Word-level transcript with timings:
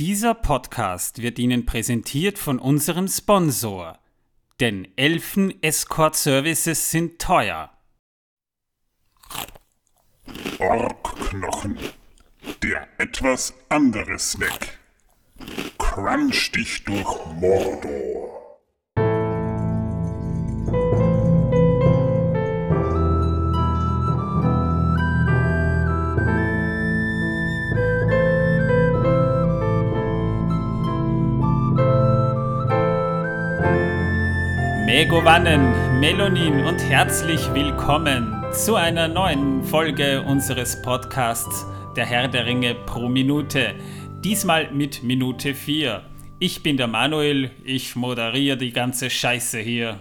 Dieser 0.00 0.32
Podcast 0.32 1.20
wird 1.20 1.38
Ihnen 1.38 1.66
präsentiert 1.66 2.38
von 2.38 2.58
unserem 2.58 3.06
Sponsor. 3.06 3.98
Denn 4.58 4.88
Elfen 4.96 5.62
Escort 5.62 6.16
Services 6.16 6.90
sind 6.90 7.20
teuer. 7.20 7.70
Orkknochen. 10.58 11.78
Der 12.62 12.88
etwas 12.96 13.52
andere 13.68 14.18
Snack. 14.18 14.78
Crunch 15.76 16.50
dich 16.52 16.82
durch 16.84 17.26
Mordor. 17.34 18.19
Megovanen, 35.10 35.98
Melonin 35.98 36.66
und 36.66 36.78
herzlich 36.78 37.52
willkommen 37.52 38.44
zu 38.52 38.76
einer 38.76 39.08
neuen 39.08 39.64
Folge 39.64 40.22
unseres 40.22 40.80
Podcasts 40.82 41.66
Der 41.96 42.06
Herr 42.06 42.28
der 42.28 42.46
Ringe 42.46 42.76
pro 42.76 43.08
Minute. 43.08 43.74
Diesmal 44.22 44.70
mit 44.70 45.02
Minute 45.02 45.56
4. 45.56 46.08
Ich 46.38 46.62
bin 46.62 46.76
der 46.76 46.86
Manuel, 46.86 47.50
ich 47.64 47.96
moderiere 47.96 48.56
die 48.56 48.70
ganze 48.72 49.10
Scheiße 49.10 49.58
hier. 49.58 50.00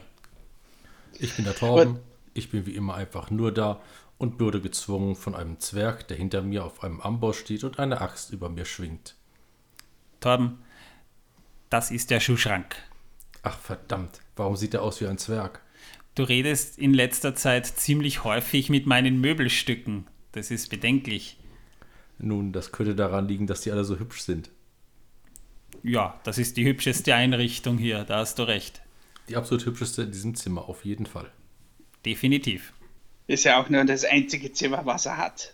Ich 1.17 1.35
bin 1.35 1.45
der 1.45 1.55
Torben, 1.55 1.97
ich 2.35 2.51
bin 2.51 2.67
wie 2.67 2.75
immer 2.75 2.93
einfach 2.93 3.31
nur 3.31 3.51
da 3.51 3.81
und 4.19 4.39
wurde 4.39 4.61
gezwungen 4.61 5.15
von 5.15 5.33
einem 5.33 5.59
Zwerg, 5.59 6.07
der 6.07 6.17
hinter 6.17 6.43
mir 6.43 6.63
auf 6.63 6.83
einem 6.83 7.01
Amboss 7.01 7.37
steht 7.37 7.63
und 7.63 7.79
eine 7.79 7.99
Axt 7.99 8.31
über 8.31 8.47
mir 8.49 8.65
schwingt. 8.65 9.15
Torben, 10.19 10.59
das 11.71 11.89
ist 11.89 12.11
der 12.11 12.19
Schuhschrank. 12.19 12.75
Ach 13.41 13.57
verdammt, 13.57 14.19
warum 14.39 14.55
sieht 14.55 14.73
er 14.73 14.81
aus 14.81 14.99
wie 15.01 15.07
ein 15.07 15.19
Zwerg? 15.19 15.61
Du 16.15 16.23
redest 16.23 16.79
in 16.79 16.93
letzter 16.93 17.35
Zeit 17.35 17.67
ziemlich 17.67 18.23
häufig 18.23 18.69
mit 18.69 18.87
meinen 18.87 19.21
Möbelstücken. 19.21 20.07
Das 20.31 20.49
ist 20.49 20.69
bedenklich. 20.69 21.37
Nun, 22.17 22.51
das 22.51 22.71
könnte 22.71 22.95
daran 22.95 23.27
liegen, 23.27 23.47
dass 23.47 23.61
die 23.61 23.71
alle 23.71 23.83
so 23.83 23.99
hübsch 23.99 24.21
sind. 24.21 24.49
Ja, 25.83 26.19
das 26.23 26.37
ist 26.37 26.57
die 26.57 26.65
hübscheste 26.65 27.13
Einrichtung 27.15 27.77
hier, 27.77 28.03
da 28.03 28.17
hast 28.17 28.39
du 28.39 28.43
recht. 28.43 28.81
Die 29.29 29.35
absolut 29.35 29.65
hübscheste 29.65 30.01
in 30.01 30.11
diesem 30.11 30.35
Zimmer, 30.35 30.67
auf 30.67 30.83
jeden 30.83 31.05
Fall. 31.05 31.31
Definitiv. 32.05 32.73
Ist 33.27 33.45
ja 33.45 33.61
auch 33.61 33.69
nur 33.69 33.85
das 33.85 34.03
einzige 34.03 34.51
Zimmer, 34.51 34.85
was 34.85 35.05
er 35.05 35.17
hat. 35.17 35.53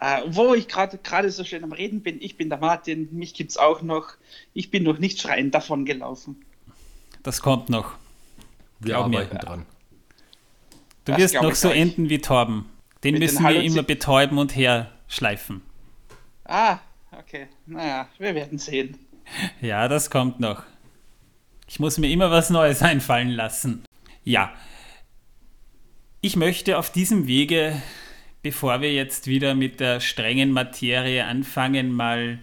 Äh, 0.00 0.22
wo 0.26 0.54
ich 0.54 0.68
gerade 0.68 0.98
gerade 0.98 1.30
so 1.30 1.44
schön 1.44 1.64
am 1.64 1.72
Reden 1.72 2.02
bin, 2.02 2.20
ich 2.20 2.36
bin 2.36 2.48
der 2.48 2.58
Martin, 2.58 3.08
mich 3.12 3.34
gibt's 3.34 3.56
auch 3.56 3.82
noch. 3.82 4.14
Ich 4.52 4.70
bin 4.70 4.82
noch 4.82 4.98
nicht 4.98 5.20
schreiend 5.20 5.54
davon 5.54 5.84
gelaufen. 5.84 6.44
Das 7.22 7.42
kommt 7.42 7.68
noch. 7.68 7.92
Wir 8.80 8.94
Glaub 8.94 9.08
mir. 9.08 9.18
arbeiten 9.20 9.38
dran. 9.38 9.66
Du 11.04 11.12
Das 11.12 11.20
wirst 11.20 11.34
noch 11.34 11.54
so 11.54 11.68
gleich. 11.68 11.80
enden 11.80 12.08
wie 12.10 12.18
Torben. 12.18 12.66
Den 13.04 13.14
Mit 13.14 13.22
den 13.22 13.26
müssen 13.26 13.42
wir 13.44 13.50
Halluzi- 13.50 13.64
immer 13.66 13.82
betäuben 13.82 14.38
und 14.38 14.54
herschleifen. 14.56 15.62
Ah, 16.44 16.78
okay. 17.12 17.48
Naja, 17.66 18.08
wir 18.18 18.34
werden 18.34 18.58
sehen. 18.58 18.98
Ja, 19.60 19.88
das 19.88 20.10
kommt 20.10 20.40
noch. 20.40 20.62
Ich 21.66 21.78
muss 21.80 21.98
mir 21.98 22.08
immer 22.10 22.30
was 22.30 22.50
Neues 22.50 22.82
einfallen 22.82 23.28
lassen. 23.30 23.84
Ja. 24.24 24.52
Ich 26.20 26.34
möchte 26.36 26.78
auf 26.78 26.90
diesem 26.90 27.26
Wege, 27.26 27.80
bevor 28.42 28.80
wir 28.80 28.92
jetzt 28.92 29.26
wieder 29.26 29.54
mit 29.54 29.78
der 29.80 30.00
strengen 30.00 30.50
Materie 30.50 31.24
anfangen, 31.24 31.92
mal 31.92 32.38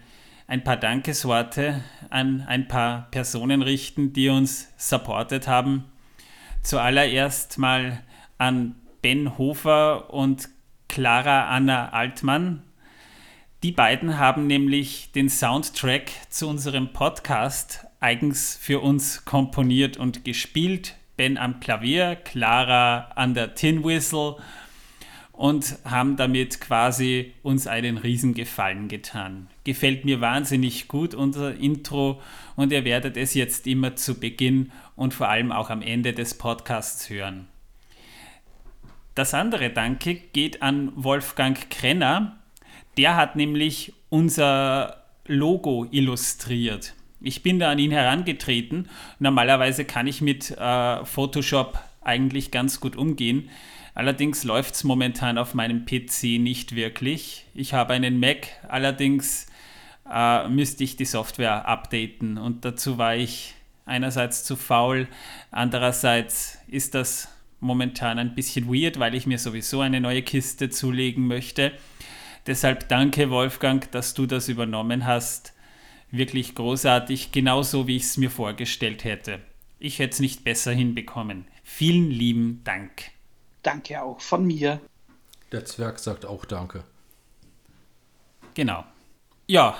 ein 0.48 0.64
paar 0.64 0.78
Dankesworte 0.78 1.84
an 2.10 2.44
ein 2.48 2.68
paar 2.68 3.08
Personen 3.12 3.62
richten, 3.62 4.14
die 4.14 4.30
uns 4.30 4.74
supportet 4.78 5.48
haben. 5.48 5.86
Zuallererst 6.62 7.58
mal 7.58 8.04
an 8.38 8.76
Ben 9.02 9.38
Hofer 9.38 10.14
und 10.14 10.50
Clara 10.88 11.50
Anna 11.50 11.90
Altmann. 11.90 12.64
Die 13.64 13.72
beiden 13.72 14.20
haben 14.20 14.48
nämlich 14.48 15.12
den 15.14 15.30
Soundtrack 15.30 16.12
zu 16.30 16.48
unserem 16.48 16.94
Podcast 16.94 17.86
eigens 18.00 18.56
für 18.56 18.82
uns 18.82 19.26
komponiert 19.26 19.98
und 19.98 20.24
gespielt. 20.26 20.96
Ben 21.18 21.38
am 21.38 21.60
Klavier, 21.60 22.16
Clara 22.16 23.12
an 23.16 23.34
der 23.34 23.56
Tin 23.56 23.84
Whistle 23.84 24.36
und 25.32 25.78
haben 25.86 26.18
damit 26.18 26.62
quasi 26.62 27.34
uns 27.42 27.68
einen 27.68 27.98
Riesengefallen 27.98 28.88
getan. 28.88 29.48
Gefällt 29.66 30.06
mir 30.06 30.22
wahnsinnig 30.22 30.88
gut 30.88 31.14
unser 31.14 31.56
Intro 31.56 32.22
und 32.56 32.72
ihr 32.72 32.86
werdet 32.86 33.18
es 33.18 33.34
jetzt 33.34 33.68
immer 33.68 33.96
zu 33.96 34.20
Beginn 34.20 34.72
und 34.96 35.14
vor 35.14 35.28
allem 35.28 35.52
auch 35.52 35.70
am 35.70 35.82
Ende 35.82 36.14
des 36.14 36.38
Podcasts 36.38 37.10
hören. 37.10 37.48
Das 39.16 39.34
andere 39.34 39.72
Danke 39.72 40.16
geht 40.16 40.62
an 40.62 40.92
Wolfgang 40.96 41.70
Krenner. 41.70 42.38
Der 42.98 43.16
hat 43.16 43.36
nämlich 43.36 43.94
unser 44.10 45.04
Logo 45.26 45.88
illustriert. 45.90 46.94
Ich 47.20 47.42
bin 47.42 47.58
da 47.58 47.72
an 47.72 47.80
ihn 47.80 47.92
herangetreten. 47.92 48.88
Normalerweise 49.18 49.84
kann 49.84 50.06
ich 50.06 50.22
mit 50.22 50.52
äh, 50.52 51.04
Photoshop 51.06 51.80
eigentlich 52.02 52.52
ganz 52.52 52.80
gut 52.80 52.96
umgehen. 52.96 53.50
Allerdings 53.96 54.44
läuft 54.44 54.76
es 54.76 54.84
momentan 54.84 55.38
auf 55.40 55.56
meinem 55.56 55.86
PC 55.86 56.38
nicht 56.40 56.76
wirklich. 56.76 57.46
Ich 57.56 57.74
habe 57.74 57.94
einen 57.94 58.20
Mac, 58.20 58.48
allerdings 58.68 59.48
äh, 60.12 60.48
müsste 60.48 60.84
ich 60.84 60.96
die 60.96 61.06
Software 61.06 61.68
updaten 61.68 62.38
und 62.38 62.66
dazu 62.66 62.98
war 62.98 63.16
ich 63.16 63.56
einerseits 63.86 64.44
zu 64.44 64.56
faul, 64.56 65.08
andererseits 65.52 66.58
ist 66.68 66.96
das 66.96 67.30
momentan 67.60 68.20
ein 68.20 68.36
bisschen 68.36 68.68
weird, 68.68 69.00
weil 69.00 69.16
ich 69.16 69.26
mir 69.26 69.40
sowieso 69.40 69.82
eine 69.82 70.02
neue 70.02 70.22
Kiste 70.22 70.70
zulegen 70.70 71.28
möchte. 71.28 71.72
Deshalb 72.48 72.88
danke 72.90 73.30
Wolfgang, 73.30 73.90
dass 73.92 74.14
du 74.14 74.26
das 74.26 74.50
übernommen 74.50 75.06
hast. 75.06 75.54
Wirklich 76.12 76.54
großartig, 76.54 77.32
genauso 77.32 77.88
wie 77.88 77.98
ich 77.98 78.04
es 78.04 78.18
mir 78.18 78.30
vorgestellt 78.30 79.04
hätte. 79.04 79.40
Ich 79.80 80.00
hätte 80.00 80.14
es 80.14 80.20
nicht 80.20 80.44
besser 80.44 80.72
hinbekommen. 80.72 81.48
Vielen 81.64 82.12
lieben 82.12 82.62
Dank. 82.64 83.12
Danke 83.64 84.04
auch 84.04 84.22
von 84.22 84.46
mir. 84.46 84.80
Der 85.52 85.66
Zwerg 85.66 85.98
sagt 85.98 86.26
auch 86.26 86.46
Danke. 86.46 86.84
Genau. 88.54 88.86
Ja, 89.48 89.76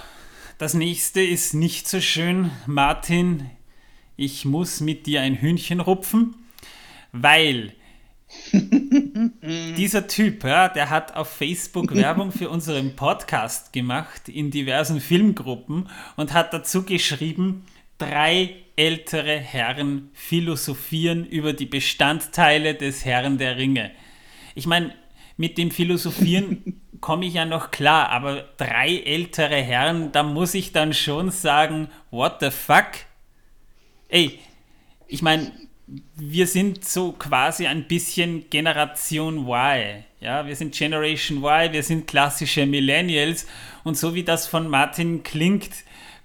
das 0.58 0.74
nächste 0.74 1.22
ist 1.22 1.54
nicht 1.54 1.88
so 1.88 2.00
schön. 2.00 2.52
Martin, 2.66 3.50
ich 4.16 4.46
muss 4.46 4.80
mit 4.80 5.06
dir 5.06 5.22
ein 5.22 5.36
Hühnchen 5.36 5.80
rupfen, 5.82 6.36
weil 7.12 7.74
dieser 9.78 10.08
Typ, 10.08 10.44
ja, 10.44 10.70
der 10.70 10.90
hat 10.90 11.16
auf 11.16 11.30
Facebook 11.30 11.94
Werbung 11.96 12.32
für 12.32 12.50
unseren 12.50 12.96
Podcast 12.96 13.74
gemacht 13.74 14.30
in 14.30 14.52
diversen 14.52 15.02
Filmgruppen 15.02 15.90
und 16.16 16.34
hat 16.34 16.54
dazu 16.54 16.84
geschrieben, 16.84 17.66
drei 17.98 18.56
ältere 18.78 19.38
Herren 19.38 20.10
philosophieren 20.14 21.26
über 21.26 21.54
die 21.54 21.66
Bestandteile 21.66 22.76
des 22.76 23.06
Herrn 23.06 23.38
der 23.38 23.58
Ringe. 23.58 23.92
Ich 24.54 24.68
meine, 24.68 24.94
mit 25.38 25.58
dem 25.58 25.72
Philosophieren 25.72 26.82
komme 27.02 27.26
ich 27.26 27.36
ja 27.36 27.46
noch 27.46 27.72
klar, 27.72 28.10
aber 28.10 28.46
drei 28.58 28.98
ältere 29.06 29.58
Herren, 29.62 30.12
da 30.12 30.24
muss 30.24 30.54
ich 30.54 30.72
dann 30.72 30.94
schon 30.94 31.30
sagen, 31.30 31.90
what 32.10 32.38
the 32.40 32.50
fuck? 32.52 32.88
Ey, 34.08 34.40
ich 35.08 35.22
meine, 35.22 35.52
wir 36.16 36.48
sind 36.48 36.84
so 36.84 37.12
quasi 37.12 37.68
ein 37.68 37.88
bisschen 37.88 38.50
Generation 38.50 39.48
Y. 39.48 40.04
Ja, 40.20 40.48
wir 40.48 40.56
sind 40.56 40.74
Generation 40.74 41.44
Y, 41.44 41.74
wir 41.74 41.84
sind 41.84 42.08
klassische 42.08 42.66
Millennials 42.66 43.46
und 43.84 43.98
so 43.98 44.16
wie 44.16 44.24
das 44.24 44.48
von 44.48 44.68
Martin 44.68 45.22
klingt, 45.22 45.70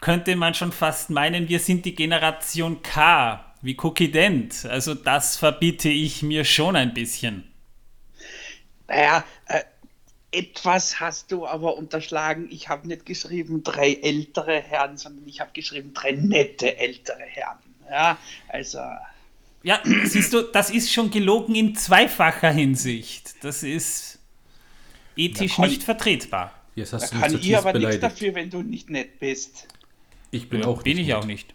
könnte 0.01 0.35
man 0.35 0.55
schon 0.55 0.73
fast 0.73 1.11
meinen, 1.11 1.49
wir 1.49 1.59
sind 1.59 1.85
die 1.85 1.95
Generation 1.95 2.81
K, 2.83 3.45
wie 3.61 3.77
Cookie 3.83 4.11
Dent. 4.11 4.65
Also 4.65 4.95
das 4.95 5.37
verbiete 5.37 5.91
ich 5.91 6.23
mir 6.23 6.45
schon 6.45 6.77
ein 6.77 6.95
bisschen. 6.95 7.50
Naja, 8.91 9.25
äh, 9.47 9.61
etwas 10.33 10.99
hast 11.01 11.31
du 11.33 11.47
aber 11.47 11.77
unterschlagen. 11.77 12.49
Ich 12.51 12.69
habe 12.69 12.87
nicht 12.89 13.07
geschrieben 13.07 13.63
drei 13.63 13.95
ältere 13.95 14.61
Herren, 14.61 14.97
sondern 14.97 15.27
ich 15.29 15.41
habe 15.41 15.51
geschrieben 15.53 15.95
drei 15.95 16.13
nette 16.13 16.77
ältere 16.77 17.23
Herren. 17.23 17.59
Ja, 17.89 18.19
also. 18.49 18.79
Ja, 19.63 19.81
siehst 20.05 20.33
du, 20.33 20.43
das 20.43 20.71
ist 20.71 20.93
schon 20.93 21.11
gelogen 21.11 21.55
in 21.55 21.75
zweifacher 21.77 22.51
Hinsicht. 22.51 23.45
Das 23.45 23.63
ist 23.63 24.19
ethisch 25.17 25.57
kann- 25.57 25.69
nicht 25.69 25.83
vertretbar. 25.85 26.53
Jetzt 26.75 26.93
Da 26.93 26.97
hast 26.99 27.13
du 27.13 27.17
mich 27.17 27.23
kann 27.25 27.35
ich 27.35 27.57
aber 27.57 27.73
nichts 27.73 27.81
beleidigt. 27.97 28.03
dafür, 28.03 28.35
wenn 28.35 28.51
du 28.51 28.63
nicht 28.63 28.91
nett 28.91 29.19
bist. 29.21 29.69
Ich 30.31 30.49
bin 30.49 30.61
Ja, 30.63 30.67
auch 30.69 30.83
bin 30.83 30.97
nicht 30.97 31.09
ich 31.09 31.15
auch 31.15 31.21
nett. 31.21 31.29
nicht. 31.29 31.55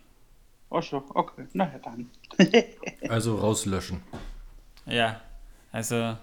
Ach 0.69 0.83
so, 0.83 1.03
okay, 1.13 1.45
na 1.53 1.71
ja 1.71 1.79
dann. 1.79 2.09
Also 3.09 3.37
rauslöschen. 3.37 4.01
Ja, 4.85 5.21
also 5.71 6.17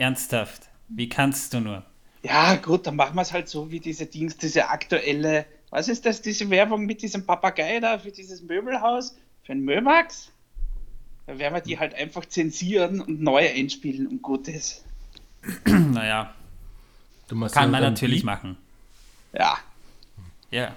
ernsthaft, 0.00 0.68
wie 0.88 1.08
kannst 1.08 1.54
du 1.54 1.60
nur? 1.60 1.84
Ja, 2.22 2.56
gut, 2.56 2.86
dann 2.86 2.96
machen 2.96 3.14
wir 3.14 3.22
es 3.22 3.32
halt 3.32 3.48
so 3.48 3.70
wie 3.70 3.80
diese 3.80 4.06
Dings, 4.06 4.36
diese 4.36 4.68
aktuelle 4.68 5.46
Was 5.70 5.88
ist 5.88 6.04
das, 6.04 6.20
diese 6.20 6.50
Werbung 6.50 6.84
mit 6.84 7.00
diesem 7.00 7.24
Papagei 7.24 7.78
da 7.78 7.98
für 7.98 8.10
dieses 8.10 8.42
Möbelhaus? 8.42 9.16
Für 9.44 9.52
ein 9.52 9.60
Mömax? 9.60 10.32
Da 11.26 11.38
werden 11.38 11.54
wir 11.54 11.60
die 11.60 11.78
halt 11.78 11.94
einfach 11.94 12.26
zensieren 12.26 13.00
und 13.00 13.20
neu 13.20 13.48
einspielen 13.48 14.08
und 14.08 14.20
gut 14.20 14.48
ist. 14.48 14.84
naja, 15.64 16.34
kann 17.52 17.70
man 17.70 17.82
natürlich 17.82 18.22
wie? 18.22 18.26
machen. 18.26 18.56
Ja. 19.32 19.58
Ja. 20.50 20.74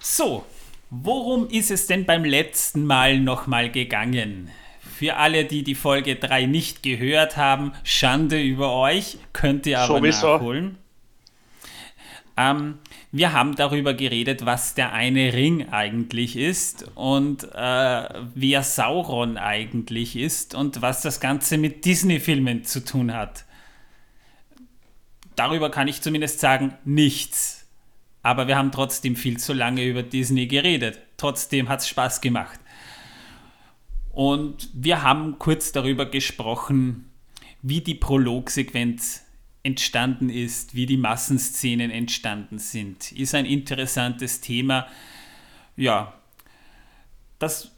So, 0.00 0.44
worum 0.90 1.48
ist 1.48 1.70
es 1.70 1.86
denn 1.86 2.04
beim 2.04 2.24
letzten 2.24 2.84
Mal 2.84 3.20
nochmal 3.20 3.70
gegangen? 3.70 4.50
Für 4.98 5.14
alle, 5.14 5.44
die 5.44 5.62
die 5.62 5.76
Folge 5.76 6.16
3 6.16 6.46
nicht 6.46 6.82
gehört 6.82 7.36
haben, 7.36 7.70
Schande 7.84 8.42
über 8.42 8.72
euch, 8.74 9.18
könnt 9.32 9.64
ihr 9.64 9.78
aber 9.78 9.98
Sowieso. 9.98 10.26
nachholen. 10.26 10.78
Ähm, 12.36 12.78
wir 13.12 13.32
haben 13.32 13.54
darüber 13.54 13.94
geredet, 13.94 14.44
was 14.44 14.74
der 14.74 14.92
eine 14.92 15.32
Ring 15.34 15.68
eigentlich 15.68 16.36
ist 16.36 16.90
und 16.96 17.44
äh, 17.44 18.08
wer 18.34 18.64
Sauron 18.64 19.36
eigentlich 19.36 20.16
ist 20.16 20.56
und 20.56 20.82
was 20.82 21.00
das 21.00 21.20
Ganze 21.20 21.58
mit 21.58 21.84
Disney-Filmen 21.84 22.64
zu 22.64 22.84
tun 22.84 23.14
hat. 23.14 23.44
Darüber 25.36 25.70
kann 25.70 25.86
ich 25.86 26.02
zumindest 26.02 26.40
sagen, 26.40 26.74
nichts. 26.84 27.68
Aber 28.24 28.48
wir 28.48 28.58
haben 28.58 28.72
trotzdem 28.72 29.14
viel 29.14 29.38
zu 29.38 29.52
lange 29.52 29.84
über 29.84 30.02
Disney 30.02 30.48
geredet. 30.48 30.98
Trotzdem 31.18 31.68
hat 31.68 31.82
es 31.82 31.88
Spaß 31.88 32.20
gemacht. 32.20 32.58
Und 34.18 34.70
wir 34.72 35.04
haben 35.04 35.38
kurz 35.38 35.70
darüber 35.70 36.04
gesprochen, 36.04 37.08
wie 37.62 37.82
die 37.82 37.94
Prologsequenz 37.94 39.24
entstanden 39.62 40.28
ist, 40.28 40.74
wie 40.74 40.86
die 40.86 40.96
Massenszenen 40.96 41.92
entstanden 41.92 42.58
sind. 42.58 43.12
Ist 43.12 43.36
ein 43.36 43.46
interessantes 43.46 44.40
Thema. 44.40 44.88
Ja, 45.76 46.14
das 47.38 47.70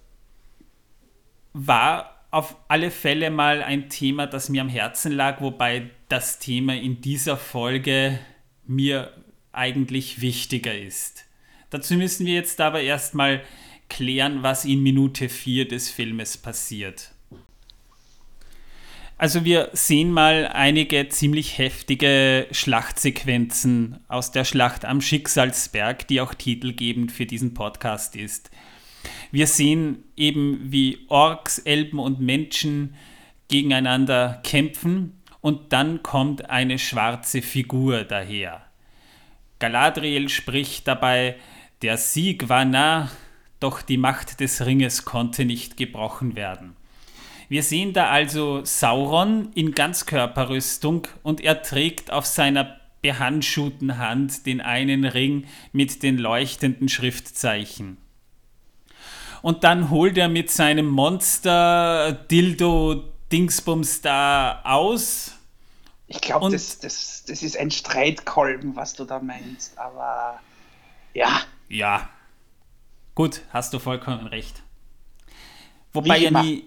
war 1.53 2.25
auf 2.31 2.57
alle 2.69 2.91
Fälle 2.91 3.31
mal 3.31 3.63
ein 3.63 3.91
Thema, 3.91 4.27
das 4.27 4.49
mir 4.49 4.63
am 4.63 4.71
Herzen 4.71 5.13
lag, 5.13 5.43
wobei 5.43 5.91
das 6.09 6.39
Thema 6.39 6.75
in 6.75 7.03
dieser 7.03 7.37
Folge 7.37 8.19
mir 8.67 9.13
eigentlich 9.53 10.23
wichtiger 10.23 10.75
ist. 10.75 11.27
Dazu 11.69 11.97
müssen 11.97 12.25
wir 12.25 12.33
jetzt 12.33 12.63
aber 12.63 12.81
erstmal 12.81 13.43
klären, 13.91 14.43
was 14.43 14.65
in 14.65 14.83
Minute 14.83 15.29
4 15.29 15.69
des 15.69 15.91
Filmes 15.91 16.39
passiert. 16.39 17.11
Also 19.19 19.45
wir 19.45 19.69
sehen 19.75 20.13
mal 20.13 20.47
einige 20.47 21.11
ziemlich 21.11 21.59
heftige 21.59 22.47
Schlachtsequenzen 22.53 24.01
aus 24.09 24.33
der 24.33 24.47
Schlacht 24.47 24.87
am 24.87 25.03
Schicksalsberg, 25.03 26.09
die 26.09 26.23
auch 26.23 26.33
titelgebend 26.33 27.13
für 27.13 27.27
diesen 27.27 27.53
Podcast 27.53 28.17
ist. 28.17 28.51
Wir 29.31 29.47
sehen 29.47 30.05
eben, 30.17 30.73
wie 30.73 31.05
Orks, 31.09 31.59
Elben 31.59 31.99
und 31.99 32.21
Menschen 32.21 32.95
gegeneinander 33.49 34.41
kämpfen 34.43 35.21
und 35.43 35.75
dann 35.75 36.03
kommt 36.03 36.49
eine 36.49 36.79
schwarze 36.79 37.43
Figur 37.43 38.05
daher. 38.05 38.63
Galadriel 39.59 40.31
spricht 40.31 40.89
dabei, 40.89 41.37
der 41.83 41.99
Sieg 41.99 42.49
war 42.49 42.65
nah, 42.65 43.11
doch 43.61 43.83
die 43.83 43.99
Macht 43.99 44.41
des 44.41 44.65
Ringes 44.65 45.05
konnte 45.05 45.45
nicht 45.45 45.77
gebrochen 45.77 46.35
werden. 46.35 46.77
Wir 47.49 47.63
sehen 47.63 47.93
da 47.93 48.09
also 48.09 48.65
Sauron 48.65 49.51
in 49.55 49.75
Ganzkörperrüstung 49.75 51.09
und 51.23 51.41
er 51.41 51.63
trägt 51.63 52.13
auf 52.13 52.25
seiner 52.25 52.81
behandschuhten 53.03 53.99
Hand 53.99 54.47
den 54.47 54.61
einen 54.61 55.05
Ring 55.05 55.47
mit 55.73 56.03
den 56.03 56.19
leuchtenden 56.19 56.89
Schriftzeichen. 56.89 57.97
Und 59.43 59.65
dann 59.65 59.91
holt 59.91 60.19
er 60.19 60.29
mit 60.29 60.51
seinem 60.51 60.87
Monster 60.87 62.13
Dildo 62.31 63.05
Dingsbums 63.33 64.03
da 64.03 64.61
aus. 64.65 65.33
Ich 66.07 66.21
glaube, 66.21 66.51
das, 66.51 66.79
das, 66.79 67.25
das 67.27 67.43
ist 67.43 67.57
ein 67.57 67.71
Streitkolben, 67.71 68.77
was 68.77 68.95
du 68.95 69.05
da 69.05 69.19
meinst. 69.21 69.79
Aber 69.79 70.41
ja, 71.15 71.41
Ja. 71.69 72.09
Gut, 73.15 73.43
hast 73.51 73.75
du 73.75 73.79
vollkommen 73.79 74.27
recht. 74.27 74.63
Wobei 75.93 76.19
ja 76.19 76.43
nie 76.43 76.65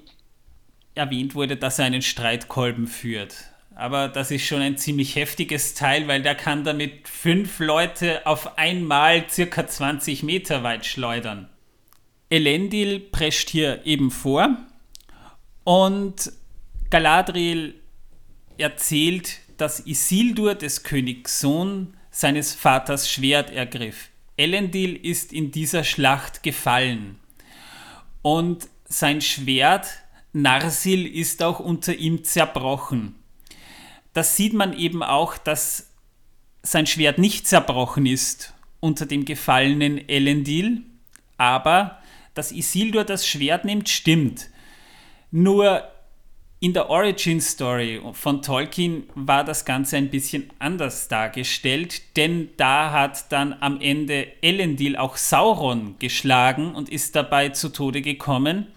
erwähnt 0.95 1.35
wurde, 1.35 1.57
dass 1.57 1.79
er 1.79 1.85
einen 1.85 2.01
Streitkolben 2.01 2.87
führt. 2.87 3.35
Aber 3.75 4.07
das 4.07 4.29
ist 4.29 4.45
schon 4.45 4.61
ein 4.61 4.77
ziemlich 4.77 5.15
heftiges 5.15 5.73
Teil, 5.73 6.07
weil 6.07 6.21
der 6.21 6.35
kann 6.35 6.63
damit 6.63 7.07
fünf 7.07 7.59
Leute 7.59 8.25
auf 8.27 8.57
einmal 8.57 9.27
circa 9.29 9.65
20 9.65 10.21
Meter 10.23 10.61
weit 10.63 10.85
schleudern. 10.85 11.49
Elendil 12.29 12.99
prescht 12.99 13.49
hier 13.49 13.85
eben 13.85 14.11
vor 14.11 14.57
und 15.63 16.31
Galadriel 16.89 17.75
erzählt, 18.57 19.39
dass 19.57 19.85
Isildur 19.85 20.55
des 20.55 20.83
Königs 20.83 21.39
Sohn 21.39 21.95
seines 22.11 22.53
Vaters 22.53 23.09
Schwert 23.09 23.49
ergriff. 23.49 24.09
Elendil 24.37 24.95
ist 24.95 25.31
in 25.31 25.51
dieser 25.51 25.83
Schlacht 25.83 26.43
gefallen 26.43 27.19
und 28.21 28.67
sein 28.85 29.21
Schwert 29.21 29.87
Narsil 30.33 31.05
ist 31.05 31.43
auch 31.43 31.59
unter 31.59 31.93
ihm 31.95 32.23
zerbrochen. 32.23 33.15
Das 34.13 34.35
sieht 34.35 34.53
man 34.53 34.73
eben 34.77 35.03
auch, 35.03 35.37
dass 35.37 35.91
sein 36.63 36.87
Schwert 36.87 37.19
nicht 37.19 37.47
zerbrochen 37.47 38.05
ist 38.05 38.53
unter 38.79 39.05
dem 39.05 39.25
gefallenen 39.25 40.09
Elendil, 40.09 40.81
aber 41.37 42.01
dass 42.33 42.51
Isildur 42.51 43.03
das 43.03 43.27
Schwert 43.27 43.65
nimmt, 43.65 43.89
stimmt. 43.89 44.49
Nur 45.29 45.83
in 46.63 46.71
der 46.71 46.89
Origin 46.89 47.41
Story 47.41 48.01
von 48.13 48.41
Tolkien 48.41 49.03
war 49.15 49.43
das 49.43 49.65
Ganze 49.65 49.97
ein 49.97 50.09
bisschen 50.09 50.49
anders 50.59 51.09
dargestellt, 51.09 52.15
denn 52.15 52.51
da 52.55 52.89
hat 52.93 53.33
dann 53.33 53.53
am 53.59 53.81
Ende 53.81 54.27
Elendil 54.41 54.95
auch 54.95 55.17
Sauron 55.17 55.95
geschlagen 55.99 56.73
und 56.73 56.87
ist 56.87 57.17
dabei 57.17 57.49
zu 57.49 57.67
Tode 57.67 58.01
gekommen. 58.01 58.67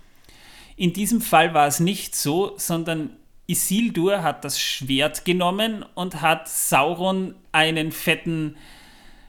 In 0.75 0.94
diesem 0.94 1.21
Fall 1.21 1.55
war 1.55 1.69
es 1.69 1.79
nicht 1.79 2.17
so, 2.17 2.55
sondern 2.56 3.11
Isildur 3.47 4.25
hat 4.25 4.44
das 4.44 4.61
Schwert 4.61 5.25
genommen 5.25 5.85
und 5.94 6.23
hat 6.23 6.49
Sauron 6.49 7.37
einen 7.53 7.93
fetten 7.93 8.56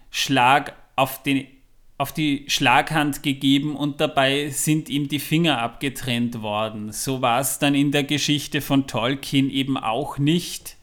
Schlag 0.09 0.73
auf, 0.95 1.21
den, 1.21 1.45
auf 1.97 2.13
die 2.13 2.45
Schlaghand 2.47 3.23
gegeben 3.23 3.75
und 3.75 3.99
dabei 3.99 4.49
sind 4.49 4.87
ihm 4.89 5.07
die 5.07 5.19
Finger 5.19 5.59
abgetrennt 5.59 6.41
worden. 6.41 6.91
So 6.91 7.21
war 7.21 7.39
es 7.39 7.57
dann 7.57 7.73
in 7.73 7.91
der 7.91 8.03
Geschichte 8.03 8.61
von 8.61 8.85
Tolkien 8.85 9.49
eben 9.49 9.77
auch 9.77 10.19
nicht. 10.19 10.77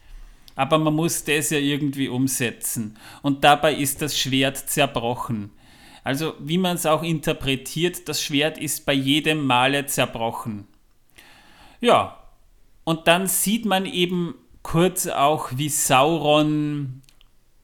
Aber 0.55 0.77
man 0.77 0.93
musste 0.93 1.33
es 1.33 1.49
ja 1.49 1.57
irgendwie 1.57 2.09
umsetzen. 2.09 2.97
Und 3.21 3.43
dabei 3.43 3.75
ist 3.75 4.01
das 4.01 4.17
Schwert 4.17 4.57
zerbrochen. 4.57 5.51
Also 6.03 6.33
wie 6.39 6.57
man 6.57 6.75
es 6.75 6.85
auch 6.85 7.01
interpretiert, 7.01 8.07
das 8.07 8.21
Schwert 8.21 8.57
ist 8.57 8.85
bei 8.85 8.93
jedem 8.93 9.45
Male 9.45 9.85
zerbrochen. 9.85 10.67
Ja, 11.81 12.19
und 12.83 13.07
dann 13.07 13.27
sieht 13.27 13.65
man 13.65 13.85
eben 13.85 14.35
kurz 14.63 15.07
auch, 15.07 15.49
wie 15.55 15.69
Sauron 15.69 17.01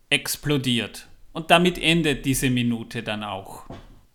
explodiert. 0.09 1.07
Und 1.33 1.51
damit 1.51 1.77
endet 1.77 2.25
diese 2.25 2.49
Minute 2.49 3.03
dann 3.03 3.23
auch. 3.23 3.65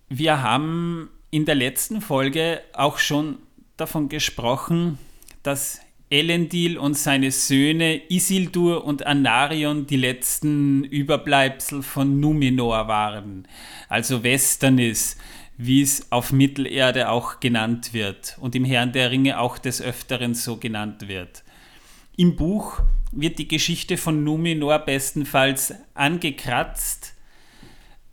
Wir 0.08 0.42
haben 0.42 1.10
in 1.30 1.44
der 1.44 1.54
letzten 1.54 2.00
Folge 2.00 2.60
auch 2.72 2.98
schon 2.98 3.38
davon 3.76 4.08
gesprochen, 4.08 4.98
dass 5.42 5.80
Elendil 6.08 6.78
und 6.78 6.94
seine 6.94 7.32
Söhne 7.32 8.00
Isildur 8.08 8.84
und 8.84 9.06
Anarion 9.06 9.86
die 9.86 9.96
letzten 9.96 10.84
Überbleibsel 10.84 11.82
von 11.82 12.20
Numenor 12.20 12.86
waren, 12.86 13.48
also 13.88 14.22
Westernis, 14.22 15.16
wie 15.56 15.82
es 15.82 16.12
auf 16.12 16.32
Mittelerde 16.32 17.08
auch 17.08 17.40
genannt 17.40 17.92
wird 17.92 18.36
und 18.40 18.54
im 18.54 18.64
Herrn 18.64 18.92
der 18.92 19.10
Ringe 19.10 19.40
auch 19.40 19.58
des 19.58 19.82
Öfteren 19.82 20.34
so 20.34 20.58
genannt 20.58 21.08
wird. 21.08 21.42
Im 22.16 22.36
Buch 22.36 22.82
wird 23.16 23.38
die 23.38 23.48
Geschichte 23.48 23.96
von 23.96 24.22
Numenor 24.22 24.78
bestenfalls 24.80 25.74
angekratzt, 25.94 27.14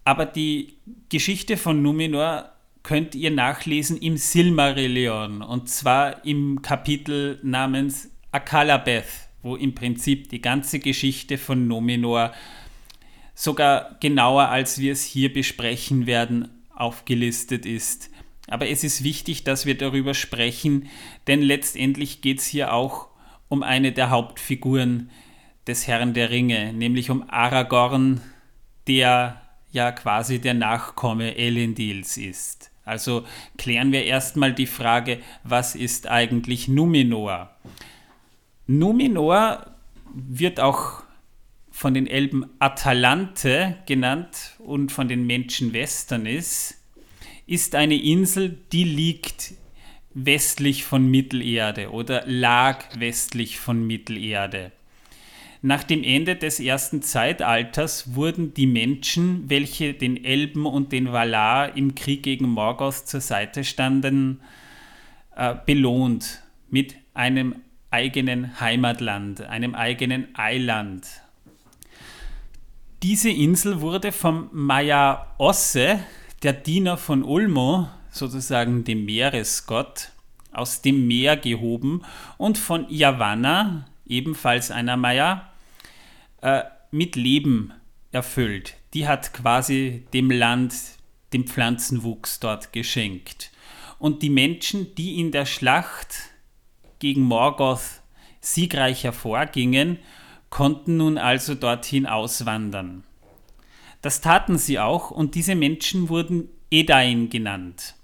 aber 0.05 0.25
die 0.25 0.73
Geschichte 1.09 1.57
von 1.57 1.81
Numenor 1.81 2.49
könnt 2.81 3.15
ihr 3.15 3.31
nachlesen 3.31 3.97
im 3.97 4.17
Silmarillion 4.17 5.41
und 5.41 5.69
zwar 5.69 6.25
im 6.25 6.61
Kapitel 6.61 7.39
namens 7.43 8.09
Akalabeth, 8.31 9.05
wo 9.41 9.55
im 9.55 9.75
Prinzip 9.75 10.29
die 10.29 10.41
ganze 10.41 10.79
Geschichte 10.79 11.37
von 11.37 11.67
Numenor 11.67 12.33
sogar 13.35 13.97
genauer 13.99 14.49
als 14.49 14.79
wir 14.79 14.91
es 14.91 15.03
hier 15.03 15.31
besprechen 15.31 16.05
werden 16.05 16.49
aufgelistet 16.75 17.65
ist. 17.65 18.09
Aber 18.47 18.67
es 18.67 18.83
ist 18.83 19.03
wichtig, 19.03 19.43
dass 19.43 19.65
wir 19.65 19.77
darüber 19.77 20.13
sprechen, 20.13 20.89
denn 21.27 21.41
letztendlich 21.41 22.21
geht 22.21 22.39
es 22.39 22.45
hier 22.45 22.73
auch 22.73 23.07
um 23.53 23.61
eine 23.61 23.91
der 23.91 24.09
Hauptfiguren 24.09 25.11
des 25.67 25.85
Herrn 25.85 26.15
der 26.15 26.31
Ringe, 26.31 26.73
nämlich 26.73 27.11
um 27.11 27.29
Aragorn, 27.29 28.19
der 28.87 29.43
ja 29.71 29.91
quasi 29.91 30.41
der 30.41 30.55
Nachkomme 30.55 31.37
Elendils 31.37 32.17
ist. 32.17 32.71
Also 32.83 33.25
klären 33.59 33.91
wir 33.91 34.05
erstmal 34.05 34.53
die 34.53 34.65
Frage, 34.65 35.19
was 35.43 35.75
ist 35.75 36.07
eigentlich 36.07 36.67
Numenor? 36.67 37.51
Numenor 38.65 39.67
wird 40.11 40.59
auch 40.59 41.03
von 41.69 41.93
den 41.93 42.07
Elben 42.07 42.49
Atalante 42.57 43.77
genannt 43.85 44.55
und 44.57 44.91
von 44.91 45.07
den 45.07 45.27
Menschen 45.27 45.73
Westernis, 45.73 46.81
ist 47.45 47.75
eine 47.75 48.01
Insel, 48.01 48.57
die 48.71 48.83
liegt 48.83 49.53
westlich 50.13 50.83
von 50.83 51.09
Mittelerde 51.09 51.91
oder 51.91 52.23
lag 52.25 52.83
westlich 52.97 53.59
von 53.59 53.85
Mittelerde. 53.85 54.71
Nach 55.61 55.83
dem 55.83 56.03
Ende 56.03 56.35
des 56.35 56.59
ersten 56.59 57.01
Zeitalters 57.01 58.15
wurden 58.15 58.53
die 58.53 58.67
Menschen, 58.67 59.49
welche 59.49 59.93
den 59.93 60.23
Elben 60.23 60.65
und 60.65 60.91
den 60.91 61.13
Valar 61.13 61.77
im 61.77 61.95
Krieg 61.95 62.23
gegen 62.23 62.49
Morgoth 62.49 63.07
zur 63.07 63.21
Seite 63.21 63.63
standen, 63.63 64.41
äh, 65.35 65.55
belohnt 65.65 66.43
mit 66.69 66.95
einem 67.13 67.55
eigenen 67.91 68.59
Heimatland, 68.59 69.41
einem 69.41 69.73
eigenen 69.73 70.27
Eiland. 70.35 71.07
Diese 73.01 73.29
Insel 73.29 73.79
wurde 73.81 74.11
vom 74.11 74.49
Maya 74.51 75.27
Osse, 75.37 75.99
der 76.41 76.53
Diener 76.53 76.97
von 76.97 77.23
Ulmo, 77.23 77.87
sozusagen 78.13 78.83
dem 78.83 79.05
Meeresgott, 79.05 80.11
aus 80.51 80.81
dem 80.81 81.07
Meer 81.07 81.35
gehoben 81.35 82.03
und 82.37 82.57
von 82.57 82.85
Yavanna, 82.89 83.85
ebenfalls 84.05 84.71
einer 84.71 84.95
Maya, 84.95 85.51
äh, 86.41 86.61
mit 86.91 87.15
Leben 87.15 87.73
erfüllt. 88.11 88.75
Die 88.93 89.07
hat 89.07 89.33
quasi 89.33 90.05
dem 90.13 90.29
Land 90.29 90.75
den 91.33 91.47
Pflanzenwuchs 91.47 92.39
dort 92.39 92.71
geschenkt. 92.71 93.51
Und 93.97 94.21
die 94.21 94.29
Menschen, 94.29 94.93
die 94.95 95.19
in 95.19 95.31
der 95.31 95.45
Schlacht 95.45 96.29
gegen 96.99 97.23
Morgoth 97.23 98.01
siegreich 98.39 99.03
hervorgingen, 99.03 99.97
konnten 100.51 100.97
nun 100.97 101.17
also 101.17 101.55
dorthin 101.55 102.05
auswandern. 102.05 103.03
Das 104.03 104.21
taten 104.21 104.59
sie 104.59 104.77
auch 104.77 105.09
und 105.09 105.33
diese 105.33 105.55
Menschen 105.55 106.09
wurden 106.09 106.49
Edain 106.69 107.29
genannt. 107.29 107.95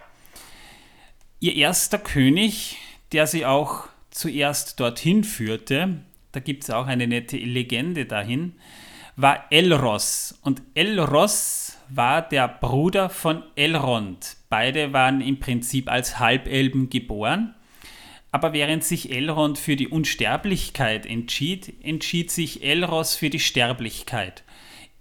Ihr 1.42 1.56
erster 1.56 1.98
König, 1.98 2.78
der 3.14 3.26
sie 3.26 3.46
auch 3.46 3.88
zuerst 4.12 4.80
dorthin 4.80 5.24
führte, 5.24 6.02
da 6.34 6.42
gibt 6.42 6.64
es 6.64 6.70
auch 6.70 6.88
eine 6.88 7.08
nette 7.08 7.38
Legende 7.38 8.06
dahin, 8.06 8.56
war 9.16 9.46
Elros. 9.50 10.38
Und 10.44 10.62
Elros 10.76 11.78
war 11.88 12.22
der 12.22 12.50
Bruder 12.50 13.10
von 13.10 13.44
Elrond. 13.56 14.36
Beide 14.50 14.92
waren 14.92 15.22
im 15.22 15.40
Prinzip 15.40 15.90
als 15.90 16.20
Halbelben 16.20 16.90
geboren. 16.90 17.56
Aber 18.32 18.52
während 18.52 18.84
sich 18.84 19.12
Elrond 19.12 19.58
für 19.58 19.78
die 19.78 19.88
Unsterblichkeit 19.88 21.06
entschied, 21.06 21.74
entschied 21.82 22.32
sich 22.32 22.64
Elros 22.64 23.16
für 23.16 23.30
die 23.30 23.40
Sterblichkeit. 23.40 24.44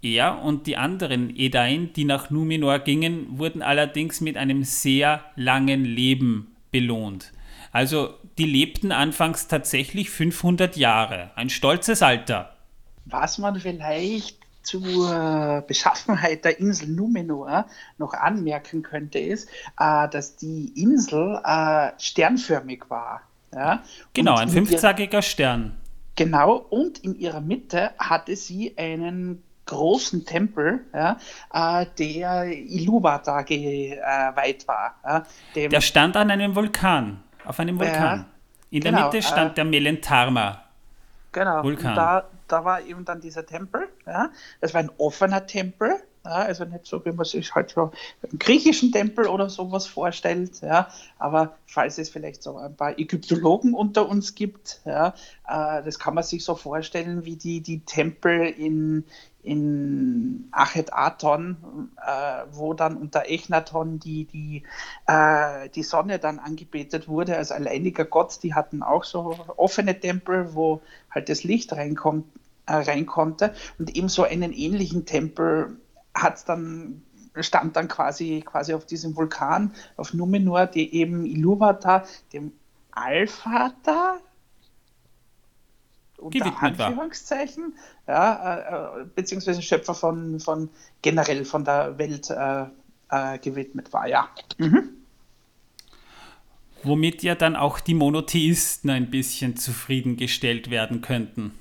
Er 0.01 0.41
und 0.41 0.67
die 0.67 0.77
anderen 0.77 1.35
Edain, 1.35 1.91
die 1.93 2.05
nach 2.05 2.29
Numenor 2.29 2.79
gingen, 2.79 3.37
wurden 3.37 3.61
allerdings 3.61 4.21
mit 4.21 4.37
einem 4.37 4.63
sehr 4.63 5.23
langen 5.35 5.83
Leben 5.83 6.55
belohnt. 6.71 7.33
Also 7.71 8.13
die 8.37 8.45
lebten 8.45 8.91
anfangs 8.91 9.47
tatsächlich 9.47 10.09
500 10.09 10.77
Jahre, 10.77 11.31
ein 11.35 11.49
stolzes 11.49 12.01
Alter. 12.01 12.55
Was 13.05 13.37
man 13.37 13.59
vielleicht 13.59 14.37
zur 14.61 15.63
Beschaffenheit 15.67 16.45
der 16.45 16.59
Insel 16.59 16.89
Numenor 16.89 17.65
noch 17.97 18.13
anmerken 18.13 18.83
könnte, 18.83 19.19
ist, 19.19 19.49
äh, 19.79 20.07
dass 20.09 20.35
die 20.35 20.71
Insel 20.75 21.41
äh, 21.43 21.91
sternförmig 21.97 22.83
war. 22.89 23.21
Ja? 23.53 23.83
Genau, 24.13 24.35
ein 24.35 24.49
fünfzackiger 24.49 25.21
Stern. 25.21 25.75
Genau, 26.15 26.55
und 26.57 26.99
in 26.99 27.17
ihrer 27.17 27.41
Mitte 27.41 27.91
hatte 27.97 28.35
sie 28.35 28.77
einen 28.77 29.41
großen 29.69 30.25
Tempel, 30.25 30.81
ja, 30.93 31.17
äh, 31.53 31.85
der 31.97 32.45
Ilúvatar 32.45 33.43
geweiht 33.43 34.67
war. 34.67 34.95
Ja, 35.05 35.23
der 35.69 35.81
stand 35.81 36.17
an 36.17 36.31
einem 36.31 36.55
Vulkan, 36.55 37.23
auf 37.45 37.59
einem 37.59 37.79
Vulkan. 37.79 38.25
in 38.71 38.81
der 38.81 38.91
genau, 38.91 39.05
Mitte 39.05 39.21
stand 39.21 39.51
äh, 39.51 39.55
der 39.55 39.65
Melentarma. 39.65 40.63
Genau, 41.31 41.63
Vulkan. 41.63 41.95
Da, 41.95 42.23
da 42.47 42.65
war 42.65 42.81
eben 42.81 43.05
dann 43.05 43.21
dieser 43.21 43.45
Tempel. 43.45 43.87
Ja. 44.05 44.29
Das 44.61 44.73
war 44.73 44.81
ein 44.81 44.91
offener 44.97 45.45
Tempel. 45.45 45.95
Ja, 46.25 46.31
also 46.31 46.65
nicht 46.65 46.85
so, 46.85 47.03
wie 47.05 47.13
man 47.13 47.25
sich 47.25 47.55
halt 47.55 47.69
so 47.69 47.91
einen 48.23 48.39
griechischen 48.39 48.91
Tempel 48.91 49.27
oder 49.27 49.49
sowas 49.49 49.85
vorstellt. 49.85 50.61
Ja. 50.61 50.89
Aber 51.17 51.55
falls 51.65 51.97
es 51.97 52.09
vielleicht 52.09 52.43
so 52.43 52.57
ein 52.57 52.75
paar 52.75 52.99
Ägyptologen 52.99 53.73
unter 53.73 54.09
uns 54.09 54.35
gibt, 54.35 54.81
ja, 54.85 55.13
äh, 55.47 55.81
das 55.83 55.97
kann 55.97 56.15
man 56.15 56.23
sich 56.23 56.43
so 56.43 56.55
vorstellen, 56.55 57.23
wie 57.25 57.37
die, 57.37 57.61
die 57.61 57.79
Tempel 57.81 58.47
in, 58.47 59.05
in 59.41 60.49
Achet 60.51 60.93
Aton, 60.93 61.91
äh, 62.05 62.43
wo 62.51 62.73
dann 62.73 62.97
unter 62.97 63.29
Echnaton 63.29 63.99
die, 63.99 64.25
die, 64.25 64.63
äh, 65.07 65.69
die 65.69 65.83
Sonne 65.83 66.19
dann 66.19 66.39
angebetet 66.39 67.07
wurde, 67.07 67.37
als 67.37 67.51
alleiniger 67.51 68.05
Gott. 68.05 68.43
Die 68.43 68.53
hatten 68.53 68.83
auch 68.83 69.03
so 69.03 69.37
offene 69.55 69.99
Tempel, 69.99 70.53
wo 70.55 70.81
halt 71.09 71.29
das 71.29 71.43
Licht 71.43 71.71
reinkommt, 71.73 72.25
äh, 72.65 72.73
rein 72.73 73.05
konnte. 73.05 73.53
Und 73.77 73.95
ebenso 73.95 74.23
einen 74.23 74.51
ähnlichen 74.51 75.05
Tempel 75.05 75.77
hat 76.13 76.47
dann 76.49 77.03
stand 77.41 77.75
dann 77.75 77.87
quasi, 77.87 78.43
quasi 78.45 78.73
auf 78.73 78.85
diesem 78.85 79.15
Vulkan, 79.15 79.73
auf 79.95 80.13
Numenor, 80.13 80.65
die 80.65 80.93
eben 80.93 81.25
Ilúvatar, 81.25 82.05
dem 82.33 82.51
Allvater, 82.91 84.19
unter 86.19 86.61
Anführungszeichen, 86.61 87.73
ja, 88.07 88.97
äh, 88.97 89.01
äh, 89.01 89.05
beziehungsweise 89.15 89.61
Schöpfer 89.61 89.93
von, 89.93 90.39
von 90.39 90.69
generell 91.01 91.45
von 91.45 91.65
der 91.65 91.97
Welt 91.97 92.29
äh, 92.29 92.65
äh, 93.09 93.39
gewidmet 93.39 93.91
war, 93.93 94.07
ja. 94.07 94.29
Mhm. 94.57 94.89
Womit 96.83 97.23
ja 97.23 97.35
dann 97.35 97.55
auch 97.55 97.79
die 97.79 97.93
Monotheisten 97.93 98.89
ein 98.89 99.09
bisschen 99.09 99.57
zufriedengestellt 99.57 100.69
werden 100.69 101.01
könnten. 101.01 101.58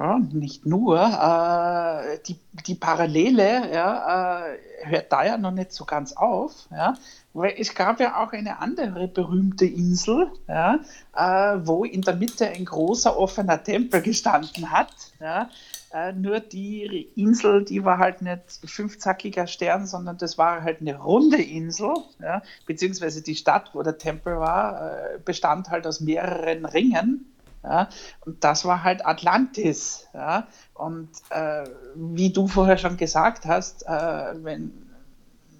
Ja, 0.00 0.18
nicht 0.18 0.64
nur. 0.64 0.98
Äh, 0.98 2.20
die, 2.26 2.38
die 2.66 2.74
Parallele 2.74 3.70
ja, 3.70 4.46
äh, 4.46 4.58
hört 4.84 5.12
da 5.12 5.26
ja 5.26 5.36
noch 5.36 5.50
nicht 5.50 5.72
so 5.72 5.84
ganz 5.84 6.14
auf. 6.14 6.68
Ja, 6.70 6.94
weil 7.34 7.54
es 7.58 7.74
gab 7.74 8.00
ja 8.00 8.22
auch 8.22 8.32
eine 8.32 8.60
andere 8.60 9.08
berühmte 9.08 9.66
Insel, 9.66 10.30
ja, 10.48 10.80
äh, 11.14 11.58
wo 11.64 11.84
in 11.84 12.00
der 12.00 12.16
Mitte 12.16 12.48
ein 12.48 12.64
großer 12.64 13.14
offener 13.14 13.62
Tempel 13.62 14.00
gestanden 14.00 14.70
hat. 14.70 14.90
Ja. 15.20 15.50
Äh, 15.92 16.12
nur 16.12 16.40
die 16.40 17.10
Insel, 17.16 17.64
die 17.64 17.84
war 17.84 17.98
halt 17.98 18.22
nicht 18.22 18.40
fünfzackiger 18.64 19.46
Stern, 19.46 19.86
sondern 19.86 20.16
das 20.16 20.38
war 20.38 20.62
halt 20.62 20.80
eine 20.80 20.96
runde 20.96 21.42
Insel, 21.42 21.92
ja, 22.22 22.42
beziehungsweise 22.64 23.22
die 23.22 23.34
Stadt, 23.34 23.70
wo 23.74 23.82
der 23.82 23.98
Tempel 23.98 24.38
war, 24.38 24.92
äh, 24.92 25.18
bestand 25.22 25.68
halt 25.68 25.86
aus 25.86 26.00
mehreren 26.00 26.64
Ringen. 26.64 27.29
Ja, 27.62 27.88
und 28.24 28.42
das 28.42 28.64
war 28.64 28.82
halt 28.82 29.04
Atlantis. 29.04 30.06
Ja, 30.14 30.46
und 30.74 31.10
äh, 31.30 31.64
wie 31.94 32.32
du 32.32 32.48
vorher 32.48 32.78
schon 32.78 32.96
gesagt 32.96 33.44
hast, 33.44 33.86
äh, 33.86 34.34
wenn 34.42 34.72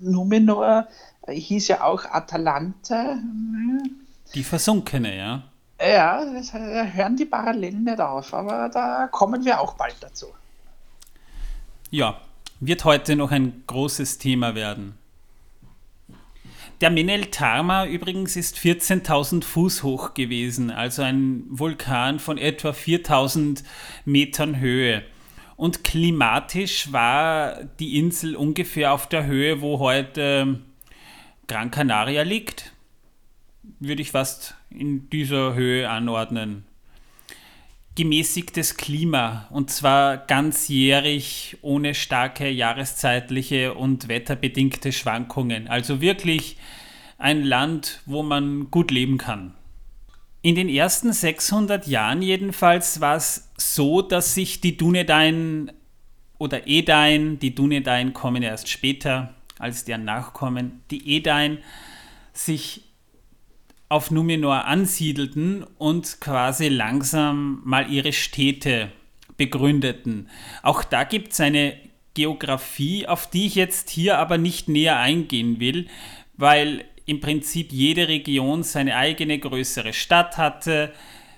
Numenor 0.00 0.88
hieß 1.28 1.68
ja 1.68 1.84
auch 1.84 2.04
Atalante. 2.04 3.18
Die 4.34 4.44
Versunkene, 4.44 5.16
ja. 5.16 5.42
Ja, 5.80 6.24
das, 6.24 6.52
da 6.52 6.84
hören 6.84 7.16
die 7.16 7.24
Parallelen 7.24 7.84
nicht 7.84 8.00
auf, 8.00 8.34
aber 8.34 8.68
da 8.68 9.08
kommen 9.08 9.44
wir 9.44 9.60
auch 9.60 9.74
bald 9.74 9.96
dazu. 10.00 10.26
Ja, 11.90 12.20
wird 12.60 12.84
heute 12.84 13.16
noch 13.16 13.30
ein 13.30 13.64
großes 13.66 14.18
Thema 14.18 14.54
werden. 14.54 14.99
Der 16.80 16.88
Menel 16.88 17.26
Tarma 17.26 17.84
übrigens 17.84 18.36
ist 18.36 18.56
14.000 18.56 19.44
Fuß 19.44 19.82
hoch 19.82 20.14
gewesen, 20.14 20.70
also 20.70 21.02
ein 21.02 21.44
Vulkan 21.50 22.18
von 22.18 22.38
etwa 22.38 22.70
4.000 22.70 23.64
Metern 24.06 24.58
Höhe. 24.58 25.02
Und 25.56 25.84
klimatisch 25.84 26.90
war 26.90 27.64
die 27.78 27.98
Insel 27.98 28.34
ungefähr 28.34 28.94
auf 28.94 29.06
der 29.06 29.26
Höhe, 29.26 29.60
wo 29.60 29.78
heute 29.78 30.60
Gran 31.48 31.70
Canaria 31.70 32.22
liegt, 32.22 32.72
würde 33.78 34.00
ich 34.00 34.12
fast 34.12 34.54
in 34.70 35.10
dieser 35.10 35.52
Höhe 35.52 35.90
anordnen. 35.90 36.64
Gemäßigtes 37.96 38.76
Klima 38.76 39.46
und 39.50 39.70
zwar 39.70 40.16
ganzjährig 40.16 41.58
ohne 41.60 41.94
starke 41.94 42.48
jahreszeitliche 42.48 43.74
und 43.74 44.08
wetterbedingte 44.08 44.92
Schwankungen. 44.92 45.68
Also 45.68 46.00
wirklich 46.00 46.56
ein 47.18 47.42
Land, 47.42 48.00
wo 48.06 48.22
man 48.22 48.70
gut 48.70 48.90
leben 48.90 49.18
kann. 49.18 49.54
In 50.42 50.54
den 50.54 50.68
ersten 50.68 51.12
600 51.12 51.86
Jahren 51.86 52.22
jedenfalls 52.22 53.00
war 53.00 53.16
es 53.16 53.50
so, 53.58 54.00
dass 54.00 54.34
sich 54.34 54.60
die 54.62 54.76
Dunedain 54.76 55.70
oder 56.38 56.66
Edain, 56.66 57.38
die 57.38 57.54
Dunedain 57.54 58.14
kommen 58.14 58.42
erst 58.42 58.68
später 58.68 59.34
als 59.58 59.84
deren 59.84 60.04
Nachkommen, 60.04 60.80
die 60.90 61.16
Edain 61.16 61.58
sich 62.32 62.89
auf 63.90 64.10
Numenor 64.12 64.66
ansiedelten 64.66 65.64
und 65.76 66.20
quasi 66.20 66.68
langsam 66.68 67.60
mal 67.64 67.90
ihre 67.90 68.12
Städte 68.12 68.92
begründeten. 69.36 70.30
Auch 70.62 70.84
da 70.84 71.04
gibt 71.04 71.32
es 71.32 71.40
eine 71.40 71.74
Geografie, 72.14 73.08
auf 73.08 73.28
die 73.28 73.46
ich 73.46 73.56
jetzt 73.56 73.90
hier 73.90 74.18
aber 74.18 74.38
nicht 74.38 74.68
näher 74.68 74.98
eingehen 74.98 75.58
will, 75.58 75.88
weil 76.36 76.84
im 77.04 77.20
Prinzip 77.20 77.72
jede 77.72 78.06
Region 78.06 78.62
seine 78.62 78.96
eigene 78.96 79.40
größere 79.40 79.92
Stadt 79.92 80.38
hatte, 80.38 80.92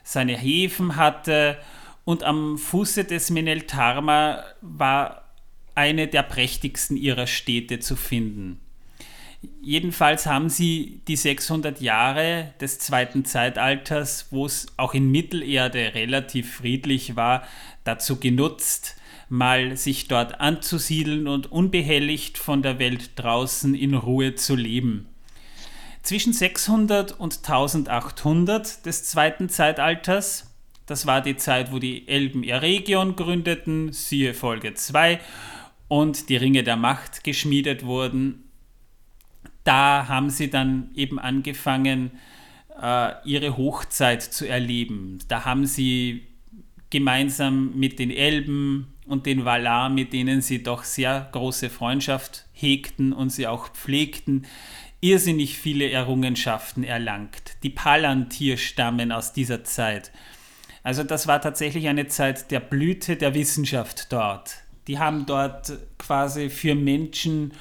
seine 0.04 0.37
Häfen 0.37 0.97
hatte 0.97 1.56
und 2.04 2.23
am 2.23 2.59
Fuße 2.59 3.04
des 3.04 3.30
Meneltarma 3.30 4.44
war 4.61 5.25
eine 5.75 6.06
der 6.06 6.23
prächtigsten 6.23 6.99
ihrer 6.99 7.26
Städte 7.26 7.78
zu 7.78 7.97
finden. 7.97 8.62
Jedenfalls 9.61 10.27
haben 10.27 10.49
sie 10.49 11.01
die 11.09 11.17
600 11.17 11.81
Jahre 11.81 12.55
des 12.61 12.79
zweiten 12.79 13.25
Zeitalters, 13.25 14.29
wo 14.31 14.47
es 14.47 14.67
auch 14.77 14.95
in 14.95 15.11
Mittelerde 15.11 15.95
relativ 15.95 16.57
friedlich 16.57 17.17
war, 17.17 17.47
dazu 17.85 18.21
genutzt, 18.21 18.97
mal 19.29 19.77
sich 19.77 20.09
dort 20.09 20.41
anzusiedeln 20.41 21.27
und 21.27 21.51
unbehelligt 21.51 22.39
von 22.39 22.63
der 22.63 22.79
Welt 22.79 23.13
draußen 23.17 23.75
in 23.75 23.95
Ruhe 23.95 24.35
zu 24.35 24.55
leben. 24.55 25.09
Zwischen 26.03 26.33
600 26.33 27.19
und 27.19 27.39
1800 27.39 28.85
des 28.85 29.05
zweiten 29.05 29.49
Zeitalters, 29.49 30.53
das 30.87 31.07
war 31.07 31.21
die 31.21 31.37
Zeit, 31.37 31.73
wo 31.73 31.79
die 31.79 32.07
Elben 32.09 32.43
ihr 32.43 32.61
Region 32.61 33.17
gründeten, 33.17 33.93
siehe 33.93 34.35
Folge 34.35 34.75
2, 34.75 35.21
und 35.89 36.29
die 36.29 36.37
Ringe 36.37 36.65
der 36.65 36.77
Macht 36.77 37.23
geschmiedet 37.25 37.85
wurden, 37.85 38.51
da 39.64 40.09
haben 40.09 40.31
sie 40.31 40.50
dann 40.50 40.90
eben 40.95 41.19
angefangen, 41.19 42.12
äh, 42.81 43.12
ihre 43.25 43.57
Hochzeit 43.57 44.23
zu 44.23 44.47
erleben. 44.47 45.19
Da 45.28 45.45
haben 45.45 45.66
sie 45.66 46.26
gemeinsam 46.90 47.78
mit 47.78 47.99
den 47.99 48.11
Elben 48.11 48.92
und 49.07 49.26
den 49.26 49.45
Valar, 49.45 49.88
mit 49.88 50.12
denen 50.12 50.42
sie 50.42 50.62
doch 50.62 50.85
sehr 50.85 51.28
große 51.33 51.71
Freundschaft 51.71 52.47
hegten 52.52 53.12
und 53.12 53.31
sie 53.31 53.47
auch 53.47 53.69
pflegten, 53.69 54.47
irrsinnig 55.00 55.59
viele 55.59 55.90
Errungenschaften 55.90 56.85
erlangt. 56.85 57.57
Die 57.62 57.71
Palantir 57.71 58.57
stammen 58.57 59.11
aus 59.11 59.33
dieser 59.33 59.64
Zeit. 59.64 60.12
Also 60.83 61.02
das 61.02 61.26
war 61.26 61.40
tatsächlich 61.40 61.88
eine 61.88 62.07
Zeit 62.07 62.50
der 62.50 62.61
Blüte 62.61 63.16
der 63.16 63.35
Wissenschaft 63.35 64.12
dort. 64.12 64.57
Die 64.88 64.99
haben 64.99 65.26
dort 65.26 65.73
quasi 65.99 66.50
für 66.50 66.75
Menschen 66.75 67.52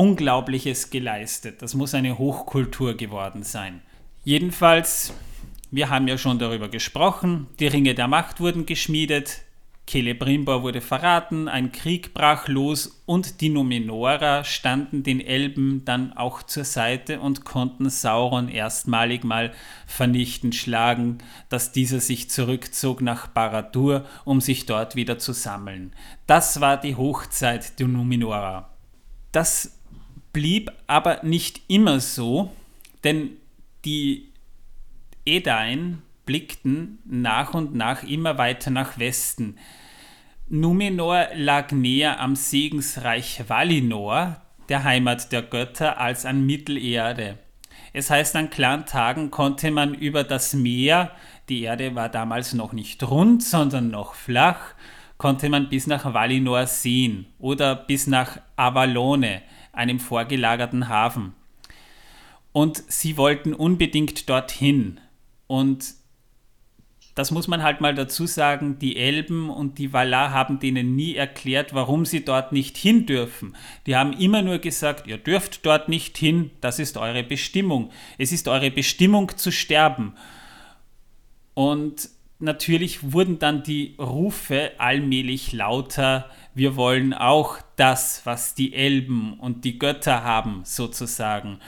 Unglaubliches 0.00 0.90
geleistet. 0.90 1.60
Das 1.62 1.74
muss 1.74 1.94
eine 1.94 2.16
Hochkultur 2.16 2.94
geworden 2.94 3.42
sein. 3.42 3.82
Jedenfalls 4.24 5.12
wir 5.72 5.88
haben 5.88 6.08
ja 6.08 6.18
schon 6.18 6.40
darüber 6.40 6.68
gesprochen. 6.68 7.46
Die 7.60 7.68
Ringe 7.68 7.94
der 7.94 8.08
Macht 8.08 8.40
wurden 8.40 8.66
geschmiedet. 8.66 9.42
Celebrimbor 9.88 10.62
wurde 10.62 10.80
verraten, 10.80 11.48
ein 11.48 11.72
Krieg 11.72 12.14
brach 12.14 12.46
los 12.46 13.02
und 13.06 13.40
die 13.40 13.48
Numenorer 13.48 14.44
standen 14.44 15.02
den 15.02 15.20
Elben 15.20 15.84
dann 15.84 16.12
auch 16.12 16.44
zur 16.44 16.64
Seite 16.64 17.18
und 17.18 17.44
konnten 17.44 17.90
Sauron 17.90 18.48
erstmalig 18.48 19.24
mal 19.24 19.52
vernichtend 19.86 20.54
schlagen, 20.54 21.18
dass 21.48 21.72
dieser 21.72 21.98
sich 21.98 22.30
zurückzog 22.30 23.00
nach 23.00 23.26
Baradur, 23.26 24.06
um 24.24 24.40
sich 24.40 24.64
dort 24.64 24.94
wieder 24.94 25.18
zu 25.18 25.32
sammeln. 25.32 25.92
Das 26.28 26.60
war 26.60 26.76
die 26.76 26.94
Hochzeit 26.94 27.80
der 27.80 27.88
Numenorer. 27.88 28.70
Das 29.32 29.79
blieb 30.32 30.72
aber 30.86 31.20
nicht 31.22 31.62
immer 31.68 32.00
so, 32.00 32.52
denn 33.04 33.30
die 33.84 34.28
Edain 35.24 36.02
blickten 36.26 36.98
nach 37.04 37.54
und 37.54 37.74
nach 37.74 38.02
immer 38.02 38.38
weiter 38.38 38.70
nach 38.70 38.98
Westen. 38.98 39.56
Numenor 40.48 41.28
lag 41.34 41.72
näher 41.72 42.20
am 42.20 42.36
Segensreich 42.36 43.44
Valinor, 43.48 44.40
der 44.68 44.84
Heimat 44.84 45.32
der 45.32 45.42
Götter, 45.42 45.98
als 45.98 46.26
an 46.26 46.44
Mittelerde. 46.44 47.38
Es 47.92 48.10
heißt, 48.10 48.36
an 48.36 48.50
klaren 48.50 48.86
Tagen 48.86 49.30
konnte 49.30 49.70
man 49.70 49.94
über 49.94 50.24
das 50.24 50.54
Meer, 50.54 51.10
die 51.48 51.62
Erde 51.62 51.94
war 51.96 52.08
damals 52.08 52.52
noch 52.52 52.72
nicht 52.72 53.02
rund, 53.02 53.42
sondern 53.42 53.90
noch 53.90 54.14
flach, 54.14 54.74
konnte 55.18 55.48
man 55.48 55.68
bis 55.68 55.86
nach 55.86 56.14
Valinor 56.14 56.66
sehen 56.66 57.26
oder 57.38 57.74
bis 57.74 58.06
nach 58.06 58.40
Avalone, 58.56 59.42
einem 59.72 60.00
vorgelagerten 60.00 60.88
Hafen. 60.88 61.34
Und 62.52 62.82
sie 62.88 63.16
wollten 63.16 63.54
unbedingt 63.54 64.28
dorthin. 64.28 65.00
Und 65.46 65.94
das 67.14 67.30
muss 67.30 67.48
man 67.48 67.62
halt 67.62 67.80
mal 67.80 67.94
dazu 67.94 68.26
sagen, 68.26 68.78
die 68.78 68.96
Elben 68.96 69.50
und 69.50 69.78
die 69.78 69.92
Valar 69.92 70.30
haben 70.30 70.58
denen 70.58 70.96
nie 70.96 71.16
erklärt, 71.16 71.74
warum 71.74 72.06
sie 72.06 72.24
dort 72.24 72.52
nicht 72.52 72.76
hin 72.76 73.04
dürfen. 73.04 73.56
Die 73.86 73.96
haben 73.96 74.12
immer 74.12 74.42
nur 74.42 74.58
gesagt, 74.58 75.06
ihr 75.06 75.18
dürft 75.18 75.66
dort 75.66 75.88
nicht 75.88 76.16
hin, 76.16 76.50
das 76.60 76.78
ist 76.78 76.96
eure 76.96 77.22
Bestimmung. 77.22 77.90
Es 78.16 78.32
ist 78.32 78.48
eure 78.48 78.70
Bestimmung 78.70 79.36
zu 79.36 79.50
sterben. 79.50 80.14
Und 81.54 82.08
natürlich 82.42 83.12
wurden 83.12 83.38
dann 83.38 83.62
die 83.62 83.94
Rufe 83.98 84.72
allmählich 84.78 85.52
lauter, 85.52 86.28
wir 86.54 86.76
wollen 86.76 87.12
auch 87.14 87.58
das, 87.76 88.22
was 88.24 88.54
die 88.54 88.74
Elben 88.74 89.34
und 89.34 89.64
die 89.64 89.78
Götter 89.78 90.24
haben, 90.24 90.62
sozusagen. 90.64 91.60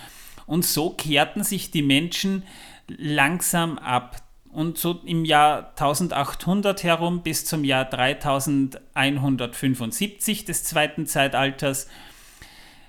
Und 0.47 0.65
so 0.65 0.91
kehrten 0.91 1.45
sich 1.45 1.71
die 1.71 1.83
Menschen 1.83 2.43
langsam 2.89 3.79
ab. 3.79 4.17
Und 4.51 4.77
so 4.77 5.01
im 5.07 5.25
Jahr 5.25 5.69
1800 5.71 6.83
herum 6.83 7.23
bis 7.23 7.47
zum 7.47 7.63
Jahr 7.65 7.87
3175 7.87 10.45
des 10.45 10.65
zweiten 10.65 11.07
Zeitalters 11.07 11.89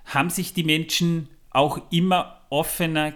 haben 0.05 0.29
sich 0.29 0.53
die 0.53 0.65
Menschen 0.65 1.29
auch 1.51 1.79
immer 1.89 2.41
offener 2.49 3.13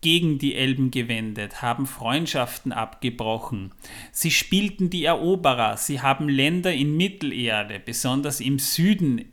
gegen 0.00 0.38
die 0.38 0.54
Elben 0.54 0.90
gewendet, 0.90 1.62
haben 1.62 1.86
Freundschaften 1.86 2.72
abgebrochen. 2.72 3.72
Sie 4.12 4.30
spielten 4.30 4.90
die 4.90 5.04
Eroberer, 5.04 5.76
sie 5.76 6.00
haben 6.00 6.28
Länder 6.28 6.72
in 6.72 6.96
Mittelerde, 6.96 7.80
besonders 7.84 8.40
im 8.40 8.58
Süden, 8.58 9.32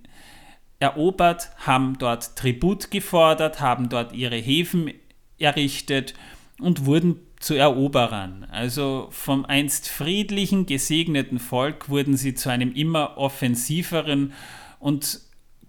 erobert, 0.79 1.49
haben 1.65 1.97
dort 1.97 2.35
Tribut 2.35 2.91
gefordert, 2.91 3.61
haben 3.61 3.89
dort 3.89 4.13
ihre 4.13 4.35
Häfen 4.35 4.93
errichtet 5.39 6.13
und 6.59 6.85
wurden 6.85 7.19
zu 7.39 7.53
Eroberern. 7.53 8.45
Also 8.51 9.07
vom 9.11 9.45
einst 9.45 9.89
friedlichen, 9.89 10.65
gesegneten 10.65 11.39
Volk 11.39 11.89
wurden 11.89 12.17
sie 12.17 12.33
zu 12.33 12.49
einem 12.49 12.73
immer 12.73 13.17
offensiveren 13.17 14.33
und 14.79 15.21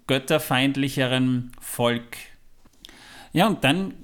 götterfeindlicheren 0.06 1.52
Volk. 1.61 2.16
Ja, 3.32 3.46
und 3.46 3.64
dann 3.64 3.94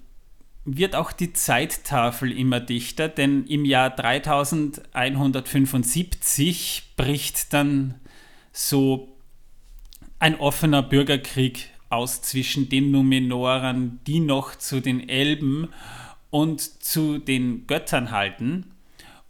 wird 0.64 0.96
auch 0.96 1.12
die 1.12 1.32
Zeittafel 1.32 2.32
immer 2.32 2.58
dichter, 2.60 3.08
denn 3.08 3.46
im 3.46 3.64
Jahr 3.64 3.90
3175 3.90 6.90
bricht 6.96 7.52
dann 7.52 7.94
so 8.52 9.16
ein 10.18 10.34
offener 10.36 10.82
Bürgerkrieg 10.82 11.70
aus 11.90 12.22
zwischen 12.22 12.68
den 12.68 12.90
Numenorern, 12.90 14.00
die 14.06 14.18
noch 14.20 14.56
zu 14.56 14.80
den 14.80 15.08
Elben 15.08 15.68
und 16.30 16.60
zu 16.60 17.18
den 17.18 17.66
Göttern 17.66 18.10
halten 18.10 18.74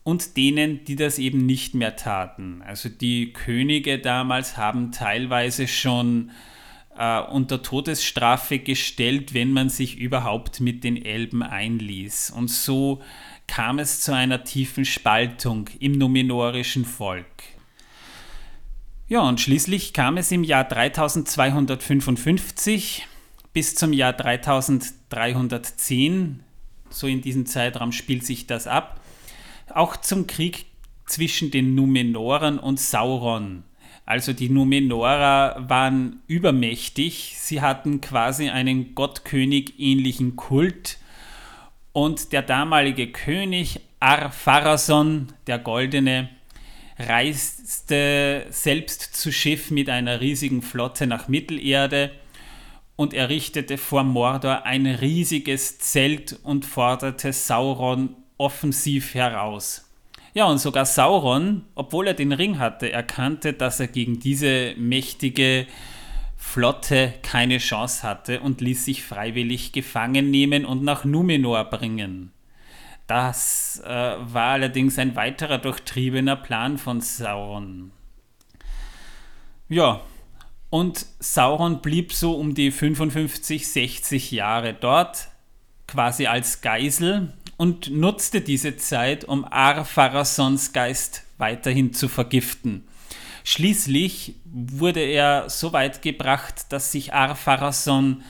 und 0.05 0.37
denen, 0.37 0.85
die 0.85 0.97
das 0.97 1.19
eben 1.19 1.47
nicht 1.47 1.75
mehr 1.75 1.97
taten. 1.97 2.63
Also 2.63 2.89
die 2.89 3.33
Könige 3.33 3.99
damals 3.99 4.57
haben 4.57 4.93
teilweise 4.93 5.67
schon 5.67 6.31
äh, 6.99 7.21
unter 7.21 7.63
Todesstrafe 7.63 8.59
gestellt, 8.59 9.35
wenn 9.35 9.53
man 9.53 9.69
sich 9.69 9.99
überhaupt 9.99 10.61
mit 10.61 10.83
den 10.85 11.05
Elben 11.05 11.43
einließ. 11.43 12.31
Und 12.31 12.49
so 12.49 13.03
kam 13.47 13.79
es 13.79 14.01
zu 14.01 14.15
einer 14.15 14.43
tiefen 14.45 14.85
Spaltung 14.85 15.71
im 15.81 15.93
numenorischen 15.93 16.85
Volk. 16.85 17.25
Ja, 19.09 19.21
und 19.21 19.41
schließlich 19.41 19.93
kam 19.93 20.17
es 20.17 20.33
im 20.33 20.45
Jahr 20.45 20.65
3255 20.65 23.07
bis 23.53 23.75
zum 23.75 23.93
Jahr 23.93 24.15
3310 24.15 26.45
so 26.95 27.07
in 27.07 27.21
diesem 27.21 27.47
Zeitraum 27.47 27.93
spielt 27.93 28.25
sich 28.25 28.47
das 28.47 28.67
ab. 28.67 29.01
Auch 29.69 29.97
zum 29.97 30.27
Krieg 30.27 30.67
zwischen 31.07 31.51
den 31.51 31.75
Numenoren 31.75 32.59
und 32.59 32.79
Sauron. 32.79 33.65
Also 34.07 34.33
die 34.35 34.51
Numenorer 34.51 35.65
waren 35.67 36.23
übermächtig, 36.27 37.37
sie 37.39 37.63
hatten 37.63 38.01
quasi 38.03 38.51
einen 38.51 38.95
Gottkönig 38.95 39.75
ähnlichen 39.79 40.37
Kult 40.37 40.99
und 41.93 42.33
der 42.33 42.43
damalige 42.43 43.11
König 43.11 43.81
Ar-Pharason, 44.01 45.29
der 45.47 45.59
Goldene, 45.59 46.29
reiste 46.99 48.47
selbst 48.51 49.17
zu 49.17 49.33
Schiff 49.33 49.71
mit 49.71 49.89
einer 49.89 50.21
riesigen 50.21 50.61
Flotte 50.61 51.07
nach 51.07 51.29
Mittelerde 51.29 52.11
und 52.97 53.15
errichtete 53.15 53.79
vor 53.79 54.05
Mordor 54.05 54.65
ein 54.67 54.87
riesiges 54.87 55.79
Zelt 55.79 56.39
und 56.43 56.67
forderte 56.67 57.33
Sauron 57.33 58.15
offensiv 58.37 59.15
heraus. 59.15 59.91
Ja, 60.35 60.47
und 60.47 60.59
sogar 60.59 60.85
Sauron, 60.85 61.65
obwohl 61.77 62.09
er 62.09 62.15
den 62.15 62.33
Ring 62.33 62.59
hatte, 62.59 62.91
erkannte, 62.91 63.53
dass 63.53 63.79
er 63.79 63.87
gegen 63.87 64.19
diese 64.19 64.75
mächtige 64.77 65.69
Flotte 66.37 67.15
keine 67.23 67.59
Chance 67.59 68.03
hatte 68.03 68.41
und 68.41 68.61
ließ 68.61 68.85
sich 68.85 69.05
freiwillig 69.05 69.71
gefangen 69.71 70.33
nehmen 70.33 70.65
und 70.65 70.83
nach 70.83 71.05
Numenor 71.05 71.65
bringen. 71.65 72.33
Das 73.07 73.81
äh, 73.85 73.89
war 73.89 74.53
allerdings 74.55 74.99
ein 74.99 75.15
weiterer 75.15 75.59
durchtriebener 75.59 76.35
Plan 76.35 76.79
von 76.79 77.01
Sauron. 77.01 77.93
Ja, 79.69 80.01
und 80.69 81.07
Sauron 81.21 81.81
blieb 81.81 82.13
so 82.13 82.35
um 82.35 82.55
die 82.55 82.73
55, 82.73 83.69
60 83.69 84.33
Jahre 84.33 84.75
dort, 84.75 85.29
quasi 85.87 86.27
als 86.27 86.61
Geisel 86.61 87.33
und 87.57 87.91
nutzte 87.91 88.41
diese 88.41 88.77
Zeit, 88.77 89.25
um 89.25 89.45
Ar-Pharasons 89.45 90.73
Geist 90.73 91.23
weiterhin 91.39 91.93
zu 91.93 92.09
vergiften. 92.09 92.85
Schließlich 93.45 94.37
wurde 94.45 95.01
er 95.01 95.51
so 95.51 95.73
weit 95.73 96.01
gebracht, 96.03 96.67
dass 96.71 96.93
sich 96.93 97.13
Ar-Pharason 97.13 98.23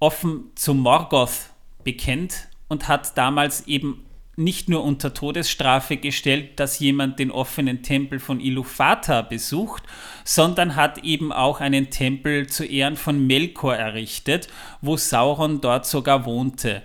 offen 0.00 0.50
zu 0.56 0.74
Morgoth 0.74 1.50
bekennt 1.84 2.48
und 2.68 2.88
hat 2.88 3.16
damals 3.16 3.66
eben 3.68 4.04
nicht 4.36 4.68
nur 4.68 4.82
unter 4.82 5.12
Todesstrafe 5.12 5.96
gestellt, 5.98 6.58
dass 6.58 6.78
jemand 6.78 7.18
den 7.18 7.30
offenen 7.30 7.82
Tempel 7.82 8.18
von 8.18 8.40
Ilufata 8.40 9.22
besucht, 9.22 9.82
sondern 10.24 10.74
hat 10.74 10.98
eben 10.98 11.32
auch 11.32 11.60
einen 11.60 11.90
Tempel 11.90 12.48
zu 12.48 12.64
Ehren 12.64 12.96
von 12.96 13.26
Melkor 13.26 13.76
errichtet, 13.76 14.48
wo 14.80 14.96
Sauron 14.96 15.60
dort 15.60 15.86
sogar 15.86 16.24
wohnte. 16.24 16.82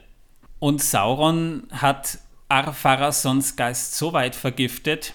Und 0.60 0.82
Sauron 0.82 1.68
hat 1.72 2.20
Ar-Pharasons 2.50 3.56
Geist 3.56 3.96
so 3.96 4.14
weit 4.14 4.36
vergiftet, 4.36 5.14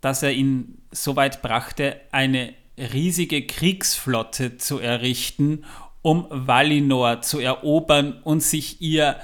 dass 0.00 0.22
er 0.22 0.32
ihn 0.32 0.78
so 0.90 1.16
weit 1.16 1.42
brachte, 1.42 2.00
eine 2.10 2.54
riesige 2.76 3.46
Kriegsflotte 3.46 4.56
zu 4.56 4.78
errichten, 4.78 5.64
um 6.02 6.26
Valinor 6.30 7.20
zu 7.20 7.38
erobern 7.38 8.20
und 8.24 8.42
sich 8.42 8.80
ihr 8.80 9.16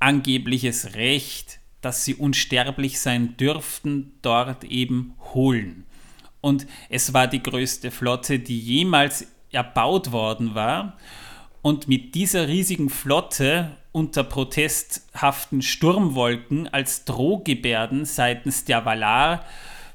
angebliches 0.00 0.94
Recht, 0.94 1.60
dass 1.80 2.04
sie 2.04 2.14
unsterblich 2.14 2.98
sein 2.98 3.36
dürften, 3.36 4.14
dort 4.22 4.64
eben 4.64 5.14
holen. 5.34 5.84
Und 6.40 6.66
es 6.88 7.12
war 7.12 7.26
die 7.26 7.42
größte 7.42 7.90
Flotte, 7.90 8.38
die 8.38 8.58
jemals 8.58 9.26
erbaut 9.50 10.12
worden 10.12 10.54
war. 10.54 10.96
Und 11.66 11.88
mit 11.88 12.14
dieser 12.14 12.46
riesigen 12.46 12.88
Flotte 12.88 13.76
unter 13.90 14.22
protesthaften 14.22 15.62
Sturmwolken 15.62 16.68
als 16.68 17.04
Drohgebärden 17.06 18.04
seitens 18.04 18.64
der 18.64 18.84
Valar 18.84 19.44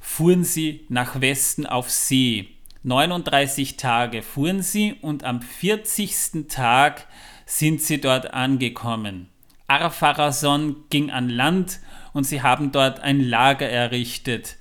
fuhren 0.02 0.44
sie 0.44 0.86
nach 0.90 1.22
Westen 1.22 1.66
auf 1.66 1.90
See. 1.90 2.50
39 2.84 3.78
Tage 3.78 4.22
fuhren 4.22 4.62
sie 4.62 4.96
und 5.00 5.24
am 5.24 5.42
40. 5.42 6.50
Tag 6.50 7.08
sind 7.46 7.82
sie 7.82 8.02
dort 8.02 8.34
angekommen. 8.34 9.30
Arpharason 9.68 10.76
ging 10.90 11.10
an 11.10 11.30
Land 11.30 11.80
und 12.12 12.26
sie 12.26 12.42
haben 12.42 12.74
dort 12.74 13.00
ein 13.00 13.22
Lager 13.22 13.70
errichtet. 13.70 14.58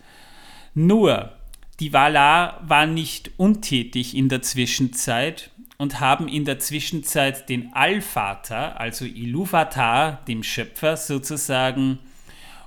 Nur, 0.74 1.32
die 1.80 1.92
Valar 1.92 2.62
waren 2.68 2.94
nicht 2.94 3.32
untätig 3.36 4.16
in 4.16 4.28
der 4.28 4.42
Zwischenzeit 4.42 5.50
und 5.80 5.98
haben 5.98 6.28
in 6.28 6.44
der 6.44 6.58
Zwischenzeit 6.58 7.48
den 7.48 7.72
Allvater, 7.72 8.78
also 8.78 9.06
Iluvatar, 9.06 10.20
dem 10.28 10.42
Schöpfer 10.42 10.98
sozusagen, 10.98 12.00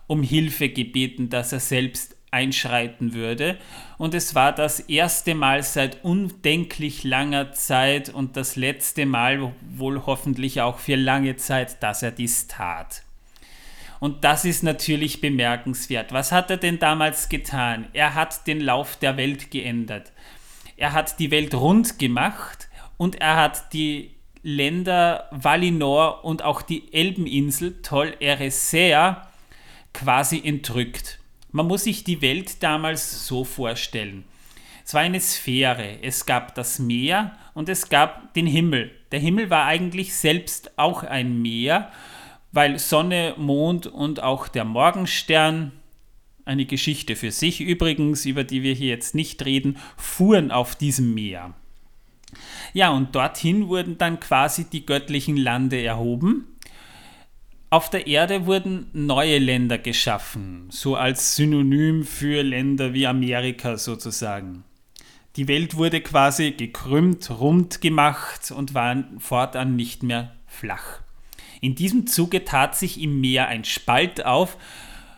um 0.08 0.23
Hilfe 0.23 0.69
gebeten, 0.69 1.30
dass 1.30 1.54
er 1.54 1.60
selbst 1.60 2.17
einschreiten 2.32 3.13
würde. 3.13 3.60
Und 3.99 4.15
es 4.15 4.34
war 4.34 4.52
das 4.52 4.80
erste 4.80 5.36
Mal 5.36 5.62
seit 5.62 6.04
undenklich 6.04 7.04
langer 7.04 7.52
Zeit 7.52 8.10
und 8.10 8.36
das 8.36 8.56
letzte 8.56 9.06
Mal 9.06 9.54
wohl 9.62 10.08
hoffentlich 10.08 10.62
auch 10.62 10.80
für 10.80 10.95
lange 10.95 11.36
Zeit, 11.36 11.84
dass 11.84 12.02
er 12.02 12.10
dies 12.10 12.47
tat. 12.47 13.04
Und 13.99 14.23
das 14.23 14.43
ist 14.43 14.63
natürlich 14.63 15.21
bemerkenswert. 15.21 16.13
Was 16.13 16.32
hat 16.32 16.49
er 16.49 16.58
denn 16.58 16.80
damals 16.80 17.30
getan? 17.30 17.86
Er 17.93 18.15
hat 18.15 18.47
den 18.47 18.60
Lauf 18.60 18.95
der 18.97 19.17
Welt 19.17 19.52
geändert. 19.52 20.12
Er 20.78 20.93
hat 20.93 21.19
die 21.19 21.30
Welt 21.30 21.54
rund 21.54 21.99
gemacht 21.99 22.69
und 22.97 23.21
er 23.21 23.36
hat 23.38 23.73
die 23.73 24.12
Länder 24.43 25.29
Valinor 25.32 26.25
und 26.25 26.43
auch 26.43 26.62
die 26.62 26.93
Elbeninsel 26.93 27.82
Tol 27.82 28.15
Eressëa 28.19 29.27
quasi 29.93 30.41
entrückt. 30.43 31.19
Man 31.51 31.67
muss 31.67 31.84
sich 31.84 32.03
die 32.03 32.21
Welt 32.21 32.62
damals 32.62 33.27
so 33.27 33.43
vorstellen. 33.43 34.25
Es 34.86 34.93
war 34.93 35.01
eine 35.01 35.21
Sphäre. 35.21 35.99
Es 36.01 36.25
gab 36.25 36.56
das 36.56 36.79
Meer 36.79 37.38
und 37.53 37.69
es 37.69 37.89
gab 37.89 38.34
den 38.34 38.47
Himmel. 38.47 38.91
Der 39.12 39.19
Himmel 39.19 39.49
war 39.49 39.65
eigentlich 39.65 40.15
selbst 40.15 40.77
auch 40.77 41.03
ein 41.03 41.41
Meer, 41.41 41.91
weil 42.51 42.79
Sonne, 42.79 43.36
Mond 43.38 43.88
und 43.88 44.21
auch 44.21 44.47
der 44.47 44.65
Morgenstern, 44.65 45.71
eine 46.45 46.65
Geschichte 46.65 47.15
für 47.15 47.32
sich 47.32 47.62
übrigens, 47.62 48.25
über 48.25 48.43
die 48.43 48.63
wir 48.63 48.73
hier 48.73 48.89
jetzt 48.89 49.15
nicht 49.15 49.45
reden, 49.45 49.77
fuhren 49.95 50.51
auf 50.51 50.75
diesem 50.75 51.13
Meer. 51.13 51.53
Ja, 52.74 52.89
und 52.91 53.15
dorthin 53.15 53.67
wurden 53.67 53.98
dann 53.98 54.19
quasi 54.19 54.69
die 54.69 54.86
göttlichen 54.86 55.38
Lande 55.38 55.82
erhoben 55.84 56.48
auf 57.74 57.89
der 57.89 58.06
Erde 58.06 58.46
wurden 58.46 58.86
neue 58.93 59.39
Länder 59.39 59.80
geschaffen, 59.80 60.67
so 60.69 60.96
als 60.96 61.36
Synonym 61.36 62.04
für 62.04 62.43
Länder 62.43 62.93
wie 62.93 63.08
Amerika 63.08 63.78
sozusagen. 63.78 64.63
Die 65.38 65.48
Welt 65.48 65.76
wurde 65.76 66.02
quasi 66.02 66.52
gekrümmt, 66.52 67.32
rund 67.32 67.82
gemacht 67.82 68.52
und 68.52 68.76
war 68.76 69.04
fortan 69.17 69.76
nicht 69.76 70.04
mehr 70.04 70.36
flach. 70.46 71.02
In 71.62 71.74
diesem 71.74 72.06
Zuge 72.06 72.46
tat 72.46 72.76
sich 72.76 73.02
im 73.02 73.19
Meer 73.19 73.48
ein 73.48 73.63
Spalt 73.63 74.24
auf 74.24 74.56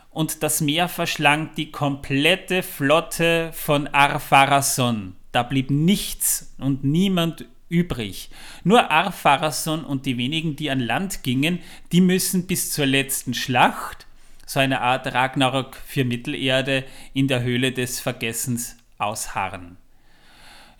und 0.08 0.42
das 0.42 0.62
Meer 0.62 0.88
verschlang 0.88 1.50
die 1.58 1.70
komplette 1.70 2.62
Flotte 2.62 3.50
von 3.52 3.86
Arpharason. 3.86 5.15
Da 5.36 5.42
blieb 5.42 5.70
nichts 5.70 6.54
und 6.56 6.82
niemand 6.82 7.44
übrig. 7.68 8.30
Nur 8.64 8.90
Arpharason 8.90 9.84
und 9.84 10.06
die 10.06 10.16
wenigen, 10.16 10.56
die 10.56 10.70
an 10.70 10.80
Land 10.80 11.22
gingen, 11.22 11.58
die 11.92 12.00
müssen 12.00 12.46
bis 12.46 12.72
zur 12.72 12.86
letzten 12.86 13.34
Schlacht, 13.34 14.06
so 14.46 14.60
eine 14.60 14.80
Art 14.80 15.12
Ragnarok 15.12 15.76
für 15.76 16.06
Mittelerde, 16.06 16.84
in 17.12 17.28
der 17.28 17.42
Höhle 17.42 17.72
des 17.72 18.00
Vergessens 18.00 18.78
ausharren. 18.96 19.76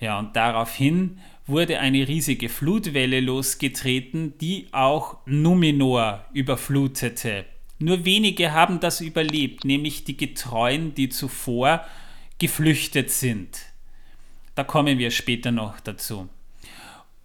Ja, 0.01 0.19
und 0.19 0.37
daraufhin 0.37 1.19
wurde 1.47 1.79
eine 1.79 2.09
riesige 2.09 2.49
Flutwelle 2.49 3.21
losgetreten, 3.21 4.38
die 4.38 4.69
auch 4.73 5.19
Numenor 5.27 6.25
überflutete. 6.33 7.45
Nur 7.79 8.07
wenige 8.07 8.53
haben 8.53 8.81
das 8.81 9.03
überlebt, 9.03 9.66
nämlich 9.66 10.05
die 10.05 10.16
Getreuen, 10.16 10.95
die 10.95 11.11
zuvor 11.11 11.85
geflüchtet 12.38 13.11
sind. 13.11 13.76
Da 14.57 14.64
kommen 14.64 14.99
wir 14.99 15.12
später 15.12 15.53
noch 15.53 15.79
dazu. 15.81 16.29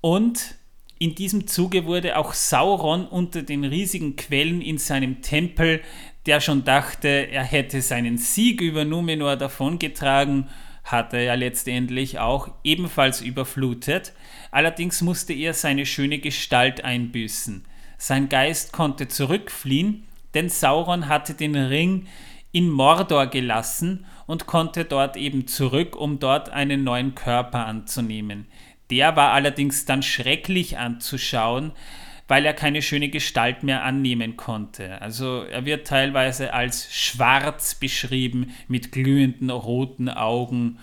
Und 0.01 0.55
in 0.99 1.15
diesem 1.15 1.47
Zuge 1.47 1.85
wurde 1.85 2.17
auch 2.17 2.33
Sauron 2.33 3.07
unter 3.07 3.41
den 3.41 3.63
riesigen 3.63 4.17
Quellen 4.17 4.61
in 4.61 4.77
seinem 4.77 5.23
Tempel, 5.23 5.81
der 6.27 6.41
schon 6.41 6.63
dachte, 6.63 7.07
er 7.07 7.43
hätte 7.43 7.81
seinen 7.81 8.17
Sieg 8.19 8.61
über 8.61 8.85
Numenor 8.85 9.37
davongetragen, 9.37 10.49
hatte 10.83 11.17
er 11.17 11.37
letztendlich 11.37 12.19
auch 12.19 12.51
ebenfalls 12.63 13.21
überflutet. 13.21 14.13
Allerdings 14.51 15.01
musste 15.01 15.33
er 15.33 15.53
seine 15.53 15.85
schöne 15.85 16.19
Gestalt 16.19 16.83
einbüßen. 16.83 17.63
Sein 17.97 18.29
Geist 18.29 18.73
konnte 18.73 19.07
zurückfliehen, 19.07 20.03
denn 20.33 20.49
Sauron 20.49 21.07
hatte 21.07 21.33
den 21.33 21.55
Ring 21.55 22.07
in 22.51 22.69
Mordor 22.69 23.27
gelassen 23.27 24.05
und 24.27 24.45
konnte 24.45 24.85
dort 24.85 25.17
eben 25.17 25.47
zurück, 25.47 25.95
um 25.95 26.19
dort 26.19 26.49
einen 26.49 26.83
neuen 26.83 27.15
Körper 27.15 27.65
anzunehmen. 27.65 28.47
Der 28.89 29.15
war 29.15 29.31
allerdings 29.31 29.85
dann 29.85 30.03
schrecklich 30.03 30.77
anzuschauen, 30.77 31.71
weil 32.27 32.45
er 32.45 32.53
keine 32.53 32.81
schöne 32.81 33.09
Gestalt 33.09 33.63
mehr 33.63 33.83
annehmen 33.83 34.37
konnte. 34.37 35.01
Also 35.01 35.43
er 35.43 35.65
wird 35.65 35.87
teilweise 35.87 36.53
als 36.53 36.93
schwarz 36.93 37.75
beschrieben 37.75 38.53
mit 38.67 38.91
glühenden 38.91 39.49
roten 39.49 40.09
Augen. 40.09 40.79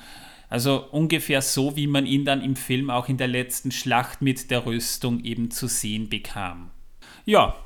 Also 0.50 0.86
ungefähr 0.90 1.42
so, 1.42 1.76
wie 1.76 1.86
man 1.86 2.06
ihn 2.06 2.24
dann 2.24 2.42
im 2.42 2.56
Film 2.56 2.90
auch 2.90 3.08
in 3.08 3.18
der 3.18 3.28
letzten 3.28 3.70
Schlacht 3.70 4.22
mit 4.22 4.50
der 4.50 4.66
Rüstung 4.66 5.24
eben 5.24 5.50
zu 5.50 5.68
sehen 5.68 6.08
bekam. 6.08 6.70
Ja, 7.24 7.56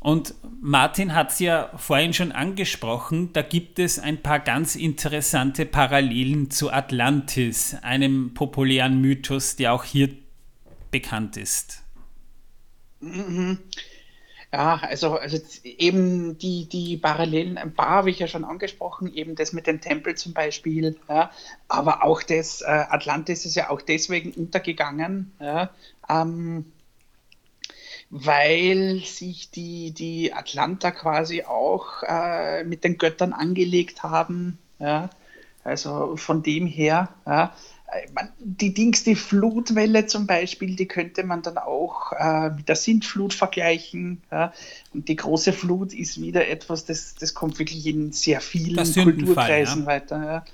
Und 0.00 0.34
Martin 0.62 1.14
hat 1.14 1.30
es 1.30 1.40
ja 1.40 1.70
vorhin 1.76 2.14
schon 2.14 2.32
angesprochen, 2.32 3.34
da 3.34 3.42
gibt 3.42 3.78
es 3.78 3.98
ein 3.98 4.22
paar 4.22 4.40
ganz 4.40 4.74
interessante 4.74 5.66
Parallelen 5.66 6.50
zu 6.50 6.72
Atlantis, 6.72 7.76
einem 7.82 8.32
populären 8.32 9.02
Mythos, 9.02 9.56
der 9.56 9.74
auch 9.74 9.84
hier 9.84 10.08
bekannt 10.90 11.36
ist. 11.36 11.82
Mhm. 13.00 13.58
Ja, 14.52 14.80
also, 14.82 15.16
also 15.16 15.38
eben 15.62 16.36
die, 16.38 16.68
die 16.68 16.96
Parallelen, 16.96 17.56
ein 17.56 17.72
paar 17.72 17.90
habe 17.90 18.10
ich 18.10 18.18
ja 18.18 18.26
schon 18.26 18.44
angesprochen, 18.44 19.12
eben 19.14 19.36
das 19.36 19.52
mit 19.52 19.68
dem 19.68 19.80
Tempel 19.80 20.16
zum 20.16 20.32
Beispiel, 20.32 20.96
ja, 21.08 21.30
aber 21.68 22.02
auch 22.02 22.22
das, 22.22 22.62
äh, 22.62 22.64
Atlantis 22.66 23.44
ist 23.44 23.54
ja 23.54 23.70
auch 23.70 23.80
deswegen 23.80 24.32
untergegangen, 24.32 25.30
ja, 25.38 25.70
ähm, 26.08 26.64
weil 28.10 29.02
sich 29.04 29.50
die, 29.50 29.92
die 29.92 30.32
Atlanter 30.32 30.90
quasi 30.90 31.44
auch 31.44 32.02
äh, 32.02 32.64
mit 32.64 32.84
den 32.84 32.98
Göttern 32.98 33.32
angelegt 33.32 34.02
haben, 34.02 34.58
ja, 34.78 35.10
also 35.62 36.16
von 36.16 36.42
dem 36.42 36.66
her, 36.66 37.10
ja, 37.26 37.54
die 38.38 38.72
Dings, 38.72 39.04
die 39.04 39.14
Flutwelle 39.14 40.06
zum 40.06 40.26
Beispiel, 40.26 40.76
die 40.76 40.86
könnte 40.86 41.24
man 41.24 41.42
dann 41.42 41.58
auch 41.58 42.12
äh, 42.12 42.50
mit 42.50 42.68
der 42.68 42.76
Sintflut 42.76 43.34
vergleichen. 43.34 44.22
Ja? 44.30 44.52
Und 44.94 45.08
die 45.08 45.16
große 45.16 45.52
Flut 45.52 45.92
ist 45.92 46.20
wieder 46.20 46.48
etwas, 46.48 46.84
das, 46.84 47.14
das 47.16 47.34
kommt 47.34 47.58
wirklich 47.58 47.86
in 47.86 48.12
sehr 48.12 48.40
vielen 48.40 48.76
Kulturkreisen 48.76 49.82
ja. 49.82 49.86
weiter. 49.86 50.44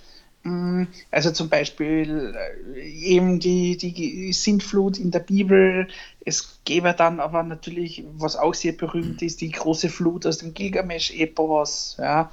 Mm, 0.47 0.87
also 1.11 1.33
zum 1.33 1.49
Beispiel 1.49 2.35
äh, 2.77 2.81
eben 2.81 3.41
die, 3.41 3.77
die 3.77 4.33
Sintflut 4.33 4.99
in 4.99 5.11
der 5.11 5.19
Bibel. 5.21 5.89
Es 6.25 6.61
gäbe 6.65 6.95
dann 6.97 7.19
aber 7.19 7.43
natürlich, 7.43 8.05
was 8.17 8.37
auch 8.37 8.55
sehr 8.55 8.73
berühmt 8.73 9.23
ist, 9.23 9.41
die 9.41 9.51
große 9.51 9.89
Flut 9.89 10.25
aus 10.25 10.39
dem 10.39 10.55
Gilgamesch-Epos. 10.55 11.97
Ja? 11.99 12.31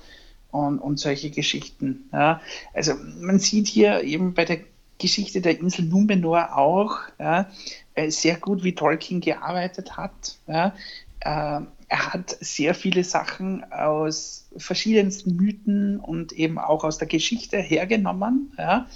Und, 0.51 0.77
und 0.77 0.99
solche 0.99 1.31
Geschichten. 1.31 2.09
Ja. 2.13 2.39
Also 2.73 2.93
man 3.19 3.39
sieht 3.39 3.67
hier 3.67 4.03
eben 4.03 4.35
bei 4.35 4.45
der 4.45 4.59
Geschichte 4.99 5.41
der 5.41 5.59
Insel 5.59 5.85
Numenor 5.85 6.55
auch 6.55 6.99
ja, 7.19 7.49
äh, 7.95 8.11
sehr 8.11 8.35
gut, 8.37 8.63
wie 8.63 8.75
Tolkien 8.75 9.19
gearbeitet 9.19 9.97
hat. 9.97 10.37
Ja. 10.45 10.75
Er 11.93 12.11
hat 12.11 12.35
sehr 12.39 12.73
viele 12.73 13.03
Sachen 13.03 13.71
aus 13.71 14.47
verschiedensten 14.57 15.35
Mythen 15.35 15.99
und 15.99 16.31
eben 16.31 16.57
auch 16.57 16.83
aus 16.83 16.97
der 16.97 17.07
Geschichte 17.07 17.59
hergenommen, 17.59 18.51
ja, 18.57 18.87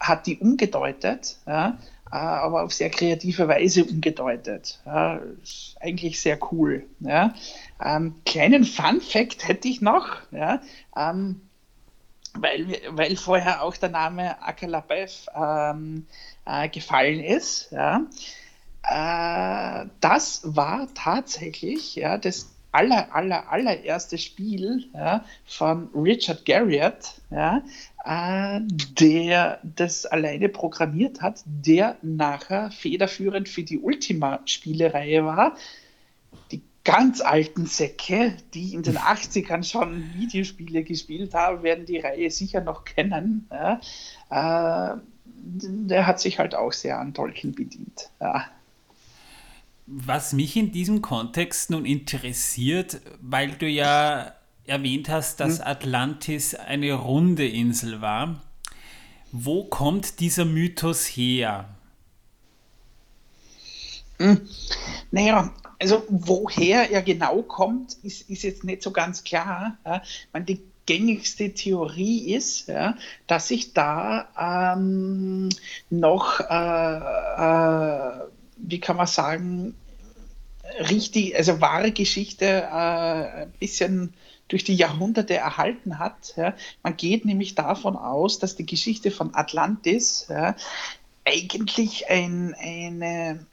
hat 0.00 0.26
die 0.26 0.38
umgedeutet, 0.38 1.36
ja, 1.46 1.76
aber 2.10 2.62
auf 2.62 2.72
sehr 2.72 2.88
kreative 2.88 3.46
Weise 3.46 3.84
umgedeutet. 3.84 4.80
Ja, 4.86 5.20
eigentlich 5.80 6.18
sehr 6.18 6.38
cool. 6.50 6.86
Ja. 7.00 7.34
Ähm, 7.84 8.14
kleinen 8.24 8.64
Fun 8.64 9.02
Fact 9.02 9.46
hätte 9.46 9.68
ich 9.68 9.82
noch. 9.82 10.16
Ja. 10.30 10.62
Ähm, 10.96 11.42
weil, 12.32 12.80
weil 12.88 13.16
vorher 13.16 13.64
auch 13.64 13.76
der 13.76 13.90
Name 13.90 14.42
Akalabev 14.42 15.26
ähm, 15.34 16.06
äh, 16.46 16.70
gefallen 16.70 17.20
ist. 17.20 17.70
Ja. 17.70 18.06
Äh, 18.88 19.86
das 20.00 20.42
war 20.44 20.88
tatsächlich 20.94 21.96
ja, 21.96 22.18
das 22.18 22.52
aller, 22.76 23.14
aller, 23.14 23.50
allererste 23.50 24.18
Spiel 24.18 24.84
ja, 24.92 25.24
von 25.46 25.88
Richard 25.94 26.44
Garriott, 26.44 27.14
ja, 27.30 27.62
äh, 28.04 28.60
der 29.00 29.60
das 29.62 30.04
alleine 30.06 30.48
programmiert 30.48 31.22
hat, 31.22 31.42
der 31.46 31.96
nachher 32.02 32.70
federführend 32.70 33.48
für 33.48 33.62
die 33.62 33.78
Ultima-Spielereihe 33.78 35.24
war. 35.24 35.56
Die 36.52 36.62
ganz 36.84 37.22
alten 37.22 37.66
Säcke, 37.66 38.36
die 38.52 38.74
in 38.74 38.82
den 38.82 38.98
80ern 38.98 39.64
schon 39.64 40.14
Videospiele 40.14 40.84
gespielt 40.84 41.32
haben, 41.34 41.62
werden 41.62 41.86
die 41.86 41.98
Reihe 41.98 42.30
sicher 42.30 42.60
noch 42.60 42.84
kennen. 42.84 43.48
Ja. 43.50 43.80
Äh, 44.94 44.98
der 45.24 46.06
hat 46.06 46.20
sich 46.20 46.38
halt 46.38 46.54
auch 46.54 46.72
sehr 46.72 46.98
an 46.98 47.14
Tolkien 47.14 47.54
bedient. 47.54 48.10
Ja. 48.20 48.46
Was 49.86 50.32
mich 50.32 50.56
in 50.56 50.72
diesem 50.72 51.00
Kontext 51.00 51.70
nun 51.70 51.84
interessiert, 51.84 53.00
weil 53.20 53.52
du 53.52 53.68
ja 53.68 54.32
erwähnt 54.64 55.08
hast, 55.08 55.38
dass 55.38 55.58
hm. 55.58 55.66
Atlantis 55.66 56.54
eine 56.54 56.92
runde 56.94 57.46
Insel 57.46 58.00
war, 58.00 58.42
wo 59.30 59.64
kommt 59.64 60.20
dieser 60.20 60.44
Mythos 60.44 61.04
her? 61.06 61.68
Hm. 64.18 64.40
Naja, 65.10 65.52
also 65.78 66.02
woher 66.08 66.90
er 66.90 67.02
genau 67.02 67.42
kommt, 67.42 67.94
ist, 68.02 68.28
ist 68.30 68.42
jetzt 68.42 68.64
nicht 68.64 68.82
so 68.82 68.90
ganz 68.90 69.24
klar. 69.24 69.78
Ja. 69.84 70.02
Man, 70.32 70.46
die 70.46 70.62
gängigste 70.86 71.52
Theorie 71.52 72.32
ist, 72.32 72.68
ja, 72.68 72.96
dass 73.26 73.48
sich 73.48 73.74
da 73.74 74.74
ähm, 74.76 75.48
noch, 75.90 76.40
äh, 76.40 76.96
äh, 76.96 78.20
wie 78.56 78.80
kann 78.80 78.96
man 78.96 79.06
sagen, 79.06 79.74
richtig, 80.90 81.36
also 81.36 81.60
wahre 81.60 81.92
Geschichte 81.92 82.44
äh, 82.46 83.42
ein 83.42 83.52
bisschen 83.58 84.14
durch 84.48 84.64
die 84.64 84.76
Jahrhunderte 84.76 85.34
erhalten 85.34 85.98
hat. 85.98 86.34
Ja. 86.36 86.54
Man 86.82 86.96
geht 86.96 87.24
nämlich 87.24 87.54
davon 87.54 87.96
aus, 87.96 88.38
dass 88.38 88.56
die 88.56 88.66
Geschichte 88.66 89.10
von 89.10 89.34
Atlantis 89.34 90.26
ja, 90.28 90.54
eigentlich 91.24 92.08
ein, 92.08 92.54
eine 92.54 93.46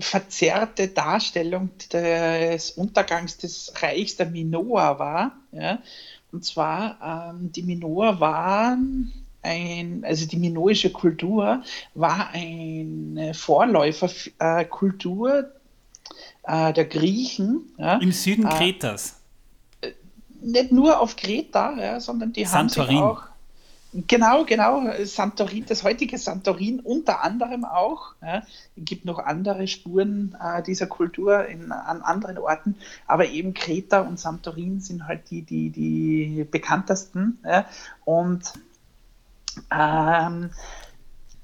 verzerrte 0.00 0.88
Darstellung 0.88 1.70
des 1.92 2.72
Untergangs 2.72 3.36
des 3.38 3.72
Reichs 3.80 4.16
der 4.16 4.26
Minoa 4.26 4.98
war. 4.98 5.36
Ja? 5.52 5.78
Und 6.32 6.44
zwar, 6.44 7.30
ähm, 7.30 7.52
die 7.52 7.62
Minoa 7.62 8.18
waren 8.18 9.12
ein, 9.42 10.04
also 10.04 10.26
die 10.26 10.36
minoische 10.36 10.90
Kultur 10.90 11.62
war 11.94 12.30
eine 12.32 13.34
Vorläuferkultur 13.34 15.50
äh, 16.44 16.72
der 16.72 16.84
Griechen. 16.84 17.72
Ja? 17.78 17.98
Im 17.98 18.12
Süden 18.12 18.46
äh, 18.46 18.50
Kretas. 18.50 19.20
Äh, 19.80 19.90
nicht 20.40 20.70
nur 20.72 21.00
auf 21.00 21.16
Kreta, 21.16 21.76
ja, 21.78 22.00
sondern 22.00 22.32
die 22.32 22.44
Santorin. 22.44 22.96
haben 22.96 23.04
auch 23.04 23.22
Genau, 23.92 24.44
genau. 24.44 24.84
Santorin, 25.02 25.64
das 25.66 25.82
heutige 25.82 26.16
Santorin 26.16 26.78
unter 26.78 27.24
anderem 27.24 27.64
auch. 27.64 28.14
Ja. 28.22 28.44
Es 28.76 28.84
gibt 28.84 29.04
noch 29.04 29.18
andere 29.18 29.66
Spuren 29.66 30.36
äh, 30.40 30.62
dieser 30.62 30.86
Kultur 30.86 31.46
in, 31.46 31.72
an 31.72 32.00
anderen 32.02 32.38
Orten, 32.38 32.76
aber 33.08 33.26
eben 33.26 33.52
Kreta 33.52 34.02
und 34.02 34.20
Santorin 34.20 34.80
sind 34.80 35.08
halt 35.08 35.28
die, 35.30 35.42
die, 35.42 35.70
die 35.70 36.46
bekanntesten. 36.48 37.40
Ja. 37.44 37.66
Und 38.04 38.52
ähm, 39.70 40.50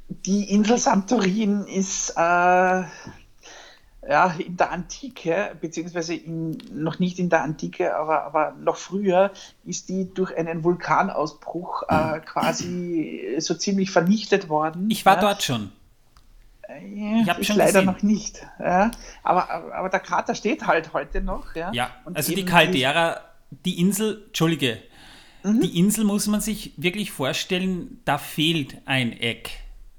die 0.08 0.50
Insel 0.50 0.78
Santorin 0.78 1.64
ist 1.64 2.10
äh, 2.16 2.84
ja, 4.08 4.34
in 4.38 4.56
der 4.56 4.70
Antike, 4.70 5.56
beziehungsweise 5.60 6.14
in, 6.14 6.58
noch 6.72 6.98
nicht 6.98 7.18
in 7.18 7.28
der 7.28 7.42
Antike, 7.42 7.96
aber, 7.96 8.22
aber 8.22 8.54
noch 8.60 8.76
früher, 8.76 9.32
ist 9.64 9.88
die 9.88 10.12
durch 10.12 10.36
einen 10.36 10.62
Vulkanausbruch 10.62 11.82
äh, 11.88 12.20
quasi 12.20 13.36
so 13.38 13.54
ziemlich 13.54 13.90
vernichtet 13.90 14.48
worden. 14.48 14.88
Ich 14.90 15.04
war 15.04 15.16
ja. 15.16 15.20
dort 15.22 15.42
schon. 15.42 15.72
Äh, 16.68 17.22
ich 17.22 17.28
habe 17.28 17.42
schon 17.42 17.56
leider 17.56 17.80
gesehen. 17.80 17.86
noch 17.86 18.02
nicht. 18.02 18.46
Ja. 18.60 18.90
Aber, 19.24 19.50
aber 19.50 19.88
der 19.88 20.00
Krater 20.00 20.34
steht 20.34 20.66
halt 20.66 20.92
heute 20.92 21.20
noch. 21.20 21.54
Ja, 21.56 21.72
ja 21.72 21.90
also 22.14 22.32
die 22.32 22.44
Caldera, 22.44 23.20
die 23.64 23.80
Insel, 23.80 24.24
Entschuldige, 24.28 24.78
mhm. 25.54 25.60
die 25.60 25.78
Insel 25.78 26.04
muss 26.04 26.26
man 26.26 26.40
sich 26.40 26.72
wirklich 26.76 27.10
vorstellen, 27.10 28.00
da 28.04 28.18
fehlt 28.18 28.76
ein 28.84 29.12
Eck. 29.12 29.50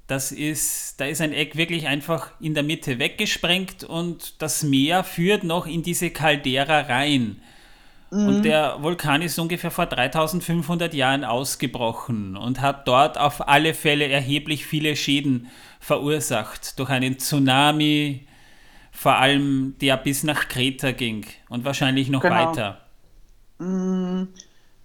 Das 0.06 0.32
ist, 0.32 1.00
da 1.00 1.04
ist 1.04 1.20
ein 1.20 1.32
Eck 1.32 1.56
wirklich 1.56 1.86
einfach 1.86 2.30
in 2.40 2.54
der 2.54 2.62
Mitte 2.62 2.98
weggesprengt 2.98 3.84
und 3.84 4.40
das 4.40 4.62
Meer 4.62 5.04
führt 5.04 5.44
noch 5.44 5.66
in 5.66 5.82
diese 5.82 6.10
Caldera 6.10 6.80
rein. 6.80 7.40
Mhm. 8.10 8.26
Und 8.26 8.42
der 8.42 8.82
Vulkan 8.82 9.20
ist 9.20 9.38
ungefähr 9.38 9.70
vor 9.70 9.86
3500 9.86 10.94
Jahren 10.94 11.24
ausgebrochen 11.24 12.36
und 12.36 12.60
hat 12.60 12.88
dort 12.88 13.18
auf 13.18 13.48
alle 13.48 13.74
Fälle 13.74 14.08
erheblich 14.08 14.64
viele 14.64 14.96
Schäden 14.96 15.48
verursacht. 15.78 16.78
Durch 16.78 16.88
einen 16.88 17.18
Tsunami, 17.18 18.26
vor 18.90 19.16
allem 19.16 19.74
der 19.80 19.98
bis 19.98 20.22
nach 20.22 20.48
Kreta 20.48 20.92
ging 20.92 21.26
und 21.50 21.64
wahrscheinlich 21.66 22.08
noch 22.08 22.22
genau. 22.22 22.50
weiter. 22.50 22.80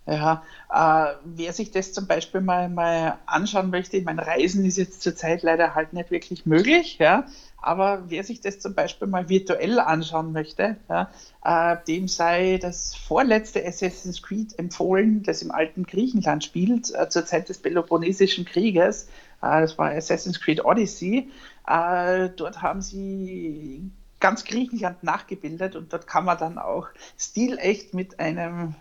Ja, 0.06 0.44
äh, 0.70 1.16
wer 1.24 1.54
sich 1.54 1.72
das 1.72 1.94
zum 1.94 2.08
Beispiel 2.08 2.42
mal, 2.42 2.68
mal 2.68 3.20
anschauen 3.26 3.70
möchte, 3.70 3.96
ich 3.96 4.04
meine, 4.04 4.28
Reisen 4.28 4.66
ist 4.66 4.78
jetzt 4.78 5.02
zurzeit 5.02 5.44
leider 5.44 5.76
halt 5.76 5.94
nicht 5.94 6.12
wirklich 6.12 6.46
möglich, 6.46 6.98
ja, 7.00 7.26
aber 7.62 8.04
wer 8.10 8.26
sich 8.26 8.42
das 8.42 8.60
zum 8.60 8.76
Beispiel 8.76 9.08
mal 9.08 9.30
virtuell 9.30 9.80
anschauen 9.80 10.34
möchte, 10.34 10.76
ja, 10.90 11.10
äh, 11.46 11.78
dem 11.88 12.10
sei 12.10 12.60
das 12.62 12.96
vorletzte 12.96 13.66
Assassin's 13.66 14.22
Creed 14.22 14.60
empfohlen, 14.60 15.24
das 15.24 15.42
im 15.42 15.52
alten 15.52 15.84
Griechenland 15.86 16.44
spielt, 16.44 16.94
äh, 16.94 17.08
zur 17.08 17.26
Zeit 17.26 17.48
des 17.48 17.60
Peloponnesischen 17.60 18.44
Krieges. 18.44 19.06
Äh, 19.42 19.62
das 19.62 19.78
war 19.78 19.92
Assassin's 19.92 20.42
Creed 20.42 20.66
Odyssey. 20.66 21.32
Äh, 21.66 22.30
dort 22.36 22.62
haben 22.62 22.82
sie 22.82 23.90
ganz 24.20 24.44
Griechenland 24.44 25.04
nachgebildet 25.04 25.76
und 25.76 25.92
dort 25.94 26.08
kann 26.08 26.26
man 26.26 26.38
dann 26.38 26.58
auch 26.58 26.88
stilecht 27.18 27.94
mit 27.94 28.20
einem, 28.20 28.76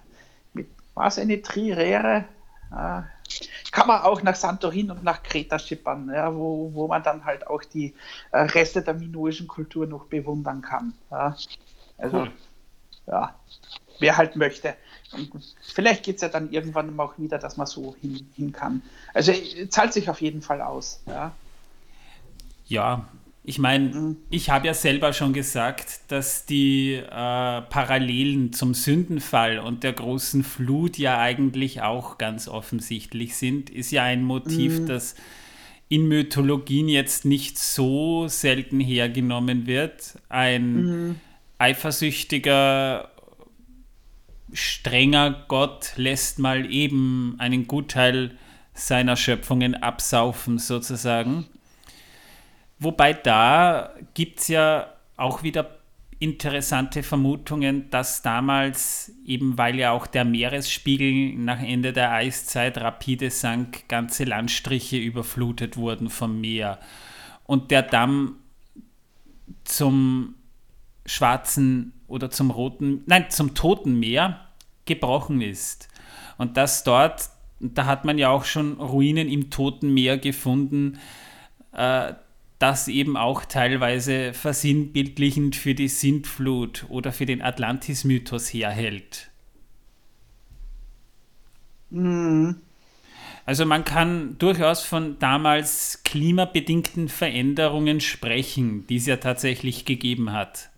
was 0.95 1.19
eine 1.19 1.41
Trirere, 1.43 2.25
äh, 2.71 3.03
kann 3.71 3.87
man 3.87 4.03
auch 4.03 4.23
nach 4.23 4.35
Santorin 4.35 4.91
und 4.91 5.03
nach 5.03 5.23
Kreta 5.23 5.59
schippern, 5.59 6.11
ja, 6.13 6.35
wo, 6.35 6.71
wo 6.75 6.87
man 6.87 7.03
dann 7.03 7.25
halt 7.25 7.47
auch 7.47 7.65
die 7.65 7.95
äh, 8.31 8.41
Reste 8.41 8.83
der 8.83 8.95
minoischen 8.95 9.49
Kultur 9.49 9.87
noch 9.87 10.05
bewundern 10.05 10.61
kann. 10.61 10.93
Ja. 11.11 11.35
Also, 11.97 12.19
cool. 12.19 12.31
ja, 13.07 13.35
wer 13.99 14.17
halt 14.17 14.37
möchte. 14.37 14.75
Und 15.13 15.31
vielleicht 15.63 16.05
geht 16.05 16.17
es 16.17 16.23
ja 16.23 16.29
dann 16.29 16.51
irgendwann 16.51 16.99
auch 16.99 17.19
wieder, 17.19 17.39
dass 17.39 17.57
man 17.57 17.67
so 17.67 17.95
hin, 18.01 18.29
hin 18.35 18.53
kann. 18.53 18.83
Also 19.15 19.33
zahlt 19.69 19.93
sich 19.93 20.11
auf 20.11 20.21
jeden 20.21 20.43
Fall 20.43 20.61
aus. 20.61 21.03
Ja, 21.07 21.33
ja 22.67 23.07
ich 23.45 23.59
meine, 23.59 23.89
mhm. 23.89 24.17
ich 24.31 24.51
habe 24.51 24.69
ja 24.69 24.75
selber 24.75 25.13
schon 25.13 25.33
gesagt, 25.33 26.01
dass 26.09 26.47
die 26.47 26.95
äh, 26.95 27.03
Parallelen 27.11 28.53
zum 28.53 28.73
Sündenfall 28.73 29.59
und 29.59 29.83
der 29.83 29.95
großen 29.95 30.45
Flut 30.45 30.97
ja 30.97 31.19
eigentlich 31.19 31.83
auch 31.83 32.19
ganz 32.19 32.47
offensichtlich 32.47 33.37
sind. 33.37 33.69
Ist 33.69 33.91
ja 33.91 34.05
ein 34.05 34.23
Motiv, 34.23 34.81
mhm. 34.81 34.87
das 34.87 35.17
in 35.89 36.07
Mythologien 36.07 36.89
jetzt 36.89 37.25
nicht 37.25 37.59
so 37.59 38.29
selten 38.29 38.79
hergenommen 38.79 39.67
wird. 39.67 40.15
Ein 40.29 40.75
mhm. 40.75 41.21
eifersüchtiger, 41.59 43.11
strenger 44.53 45.45
Gott 45.49 45.95
lässt 45.97 46.39
mal 46.39 46.71
eben 46.71 47.35
einen 47.39 47.67
Gutteil 47.67 48.39
seiner 48.73 49.17
Schöpfungen 49.17 49.75
absaufen, 49.75 50.59
sozusagen. 50.59 51.47
Wobei 52.83 53.13
da 53.15 53.91
gibt 54.15 54.41
es 54.41 54.49
ja 54.49 54.89
auch 55.17 55.45
wieder 55.45 55.79
interessante 56.19 57.03
Vermutungen, 57.03 57.91
dass 57.91 58.23
damals, 58.23 59.13
eben 59.25 59.57
weil 59.57 59.77
ja 59.77 59.93
auch 59.93 60.07
der 60.07 60.25
Meeresspiegel 60.25 61.35
nach 61.37 61.61
Ende 61.63 61.93
der 61.93 62.13
Eiszeit 62.13 62.79
rapide 62.79 63.31
sank, 63.31 63.89
ganze 63.89 64.25
Landstriche 64.25 64.99
überflutet 64.99 65.77
wurden 65.77 66.11
vom 66.11 66.41
Meer. 66.41 66.79
Und 67.45 67.71
der 67.71 67.83
Damm 67.83 68.37
zum 69.65 70.35
Schwarzen 71.07 71.93
oder 72.09 72.31
zum 72.31 72.51
Roten, 72.51 73.03
nein, 73.07 73.31
zum 73.31 73.55
Toten 73.55 73.99
Meer 73.99 74.41
gebrochen 74.87 75.41
ist. 75.41 75.89
Und 76.39 76.57
dass 76.57 76.83
dort, 76.85 77.31
da 77.61 77.87
hat 77.87 78.05
man 78.05 78.19
ja 78.19 78.29
auch 78.31 78.45
schon 78.45 78.81
Ruinen 78.81 79.29
im 79.29 79.51
Toten 79.51 79.95
Meer 79.95 80.19
gefunden, 80.19 80.99
äh, 81.73 82.15
das 82.63 82.87
eben 82.87 83.17
auch 83.17 83.45
teilweise 83.45 84.33
versinnbildlichend 84.33 85.57
für 85.57 85.75
die 85.75 85.89
Sintflut 85.89 86.87
oder 86.89 87.11
für 87.11 87.27
den 87.27 87.43
Atlantis-Mythos 87.43 88.55
herhält. 88.55 89.31
Mhm. 91.91 92.57
Also 93.45 93.67
man 93.67 93.85
kann 93.85 94.39
durchaus 94.39 94.85
von 94.85 95.19
damals 95.19 96.03
klimabedingten 96.05 97.09
Veränderungen 97.09 98.01
sprechen, 98.01 98.87
die 98.87 98.97
es 98.97 99.07
ja 99.07 99.17
tatsächlich 99.17 99.85
gegeben 99.85 100.33
hat. 100.33 100.71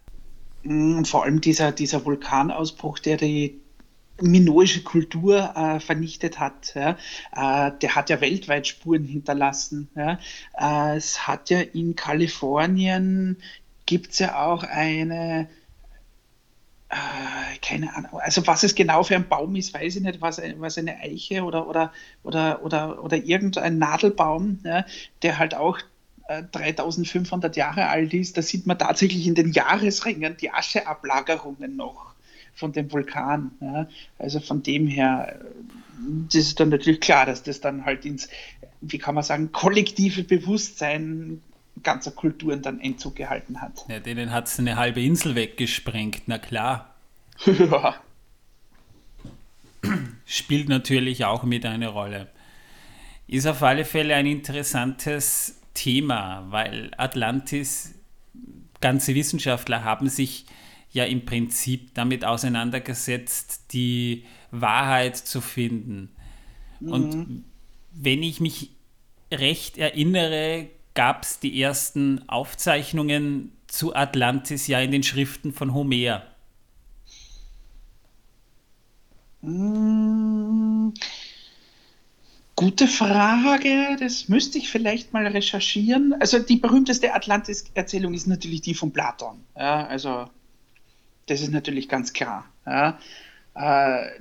Mhm, 0.62 1.05
vor 1.05 1.25
allem 1.25 1.42
dieser, 1.42 1.73
dieser 1.73 2.07
Vulkanausbruch, 2.07 2.99
der 2.99 3.18
die 3.18 3.61
minoische 4.20 4.83
Kultur 4.83 5.55
äh, 5.57 5.81
vernichtet 5.81 6.38
hat. 6.38 6.74
Ja. 6.74 6.96
Äh, 7.33 7.72
der 7.81 7.94
hat 7.94 8.11
ja 8.11 8.20
weltweit 8.20 8.66
Spuren 8.66 9.05
hinterlassen. 9.05 9.88
Ja. 9.96 10.18
Äh, 10.59 10.96
es 10.96 11.27
hat 11.27 11.50
ja 11.50 11.61
in 11.61 11.96
Kalifornien 11.96 13.38
gibt 13.87 14.12
es 14.12 14.18
ja 14.18 14.42
auch 14.44 14.62
eine 14.62 15.48
äh, 16.88 17.59
keine 17.61 17.94
Ahnung, 17.96 18.20
also 18.20 18.46
was 18.46 18.62
es 18.62 18.74
genau 18.74 19.03
für 19.03 19.16
ein 19.16 19.29
Baum 19.29 19.57
ist, 19.57 19.74
weiß 19.74 19.96
ich 19.96 20.03
nicht, 20.03 20.20
was, 20.20 20.40
was 20.59 20.79
eine 20.79 20.98
Eiche 21.00 21.42
oder, 21.42 21.66
oder, 21.66 21.92
oder, 22.22 22.62
oder, 22.62 23.03
oder 23.03 23.16
irgendein 23.16 23.79
Nadelbaum, 23.79 24.61
ja, 24.64 24.85
der 25.22 25.38
halt 25.38 25.55
auch 25.55 25.79
3500 26.29 27.55
äh, 27.57 27.59
Jahre 27.59 27.88
alt 27.88 28.14
ist, 28.14 28.37
da 28.37 28.42
sieht 28.42 28.66
man 28.66 28.79
tatsächlich 28.79 29.27
in 29.27 29.35
den 29.35 29.53
Jahresringen 29.53 30.37
die 30.37 30.50
Ascheablagerungen 30.50 31.77
noch 31.77 32.13
von 32.55 32.73
dem 32.73 32.93
Vulkan. 32.93 33.53
Ja. 33.61 33.88
Also 34.19 34.40
von 34.40 34.62
dem 34.62 34.87
her, 34.87 35.40
das 36.29 36.35
ist 36.35 36.61
dann 36.61 36.69
natürlich 36.71 37.01
klar, 37.01 37.27
dass 37.27 37.43
das 37.43 37.61
dann 37.61 37.85
halt 37.85 38.05
ins, 38.05 38.29
wie 38.81 38.99
kann 38.99 39.14
man 39.14 39.25
sagen, 39.25 39.53
kollektive 39.53 40.25
Bewusstsein 40.25 41.43
ganzer 41.83 42.12
Kulturen 42.12 42.62
dann 42.62 42.81
Entzug 42.81 43.17
gehalten 43.17 43.61
hat. 43.61 43.85
Ja, 43.88 43.99
denen 43.99 44.31
hat 44.31 44.47
es 44.47 44.59
eine 44.59 44.77
halbe 44.77 45.03
Insel 45.03 45.35
weggesprengt, 45.35 46.23
na 46.27 46.38
klar. 46.38 46.95
ja. 47.47 47.97
Spielt 50.25 50.69
natürlich 50.69 51.25
auch 51.25 51.43
mit 51.43 51.67
eine 51.67 51.88
Rolle. 51.88 52.29
Ist 53.27 53.47
auf 53.47 53.62
alle 53.62 53.85
Fälle 53.85 54.14
ein 54.14 54.27
interessantes 54.27 55.61
Thema, 55.75 56.47
weil 56.51 56.93
Atlantis, 56.97 57.95
ganze 58.81 59.14
Wissenschaftler 59.14 59.83
haben 59.83 60.09
sich 60.09 60.47
ja 60.94 61.04
im 61.04 61.26
Prinzip 61.26 61.92
damit 61.94 62.24
auseinandergesetzt, 62.24 63.72
die 63.72 64.24
Wahrheit 64.50 65.16
zu 65.16 65.40
finden. 65.40 66.09
Mhm. 66.80 66.92
Und 66.92 67.44
wenn 67.92 68.22
ich 68.22 68.40
mich 68.40 68.70
recht 69.30 69.76
erinnere, 69.76 70.68
gab 70.94 71.24
es 71.24 71.40
die 71.40 71.61
ersten 71.61 72.26
Aufzeichnungen 72.28 73.52
zu 73.66 73.94
Atlantis 73.94 74.68
ja 74.68 74.80
in 74.80 74.92
den 74.92 75.02
Schriften 75.02 75.52
von 75.52 75.74
Homer. 75.74 76.22
Mhm. 79.42 80.94
Gute 82.57 82.87
Frage, 82.87 83.96
das 83.98 84.28
müsste 84.28 84.59
ich 84.59 84.70
vielleicht 84.70 85.12
mal 85.12 85.26
recherchieren. 85.26 86.14
Also 86.20 86.38
die 86.38 86.57
berühmteste 86.57 87.12
Atlantis-Erzählung 87.12 88.14
ist 88.14 88.28
natürlich 88.28 88.61
die 88.61 88.74
von 88.74 88.92
Platon. 88.92 89.40
Ja, 89.57 89.88
also 89.88 90.26
das 91.27 91.41
ist 91.41 91.51
natürlich 91.51 91.89
ganz 91.89 92.13
klar. 92.13 92.45
Ja. 92.67 92.99
Äh, 93.55 94.21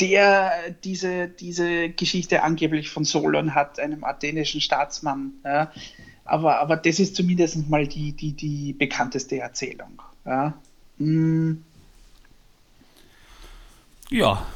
der 0.00 0.70
diese, 0.82 1.28
diese 1.28 1.88
Geschichte 1.90 2.42
angeblich 2.42 2.90
von 2.90 3.04
Solon 3.04 3.54
hat, 3.54 3.78
einem 3.78 4.04
athenischen 4.04 4.60
Staatsmann. 4.60 5.32
Ja. 5.44 5.72
Aber, 6.24 6.58
aber 6.58 6.76
das 6.76 6.98
ist 6.98 7.14
zumindest 7.14 7.68
mal 7.68 7.86
die, 7.86 8.12
die, 8.12 8.32
die 8.32 8.72
bekannteste 8.72 9.38
Erzählung. 9.38 10.02
Ja. 10.24 10.54
Hm. 10.98 11.64
ja, 14.10 14.46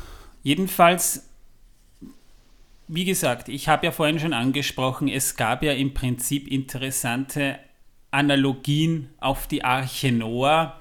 jedenfalls, 0.45 1.25
wie 2.87 3.05
gesagt, 3.05 3.49
ich 3.49 3.69
habe 3.69 3.87
ja 3.87 3.93
vorhin 3.93 4.21
schon 4.21 4.33
angesprochen, 4.33 5.09
es 5.09 5.37
gab 5.37 5.63
ja 5.63 5.73
im 5.73 5.95
Prinzip 5.95 6.47
interessante 6.47 7.59
Analogien 8.13 9.11
auf 9.19 9.47
die 9.47 9.65
Arche 9.65 10.13
Noah 10.13 10.79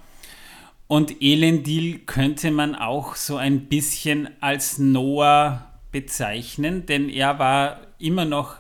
und 0.88 1.22
Elendil 1.22 2.00
könnte 2.00 2.52
man 2.52 2.76
auch 2.76 3.16
so 3.16 3.38
ein 3.38 3.68
bisschen 3.68 4.30
als 4.40 4.78
Noah 4.78 5.72
bezeichnen, 5.92 6.86
denn 6.86 7.10
er 7.10 7.40
war 7.40 7.82
immer 8.00 8.26
noch 8.26 8.56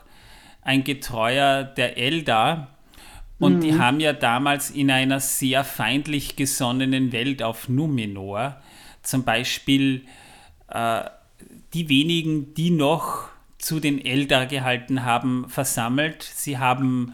ein 0.62 0.84
Getreuer 0.84 1.64
der 1.64 1.98
Eldar. 1.98 2.76
Und 3.40 3.58
mhm. 3.58 3.62
die 3.62 3.78
haben 3.78 4.00
ja 4.00 4.14
damals 4.14 4.72
in 4.72 4.90
einer 4.92 5.20
sehr 5.20 5.64
feindlich 5.64 6.36
gesonnenen 6.36 7.12
Welt 7.12 7.44
auf 7.44 7.70
Numenor 7.70 8.58
zum 9.08 9.24
Beispiel 9.24 10.06
äh, 10.68 11.04
die 11.74 11.90
wenigen, 11.90 12.54
die 12.54 12.70
noch 12.70 13.30
zu 13.58 13.80
den 13.80 14.04
Eldar 14.04 14.46
gehalten 14.46 15.04
haben, 15.04 15.50
versammelt. 15.50 16.24
Sie 16.24 16.58
haben 16.58 17.14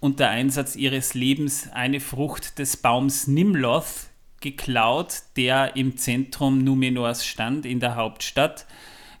unter 0.00 0.28
Einsatz 0.28 0.74
ihres 0.76 1.14
Lebens 1.14 1.70
eine 1.72 2.00
Frucht 2.00 2.58
des 2.58 2.76
Baums 2.76 3.26
Nimloth 3.26 4.05
geklaut, 4.46 5.22
der 5.36 5.74
im 5.74 5.96
Zentrum 5.96 6.62
Numenors 6.62 7.26
stand, 7.26 7.66
in 7.66 7.80
der 7.80 7.96
Hauptstadt. 7.96 8.66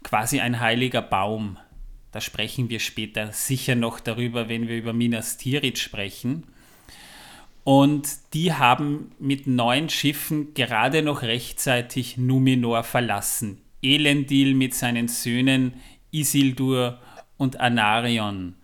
Quasi 0.04 0.38
ein 0.38 0.60
heiliger 0.60 1.02
Baum. 1.02 1.58
Da 2.12 2.20
sprechen 2.20 2.70
wir 2.70 2.78
später 2.78 3.32
sicher 3.32 3.74
noch 3.74 3.98
darüber, 3.98 4.48
wenn 4.48 4.68
wir 4.68 4.76
über 4.76 4.92
Minas 4.92 5.36
Tirith 5.36 5.78
sprechen. 5.78 6.44
Und 7.64 8.08
die 8.34 8.52
haben 8.52 9.10
mit 9.18 9.48
neun 9.48 9.88
Schiffen 9.88 10.54
gerade 10.54 11.02
noch 11.02 11.22
rechtzeitig 11.22 12.16
Numenor 12.16 12.84
verlassen. 12.84 13.60
Elendil 13.82 14.54
mit 14.54 14.74
seinen 14.74 15.08
Söhnen 15.08 15.74
Isildur 16.12 17.00
und 17.36 17.58
Anarion 17.58 18.54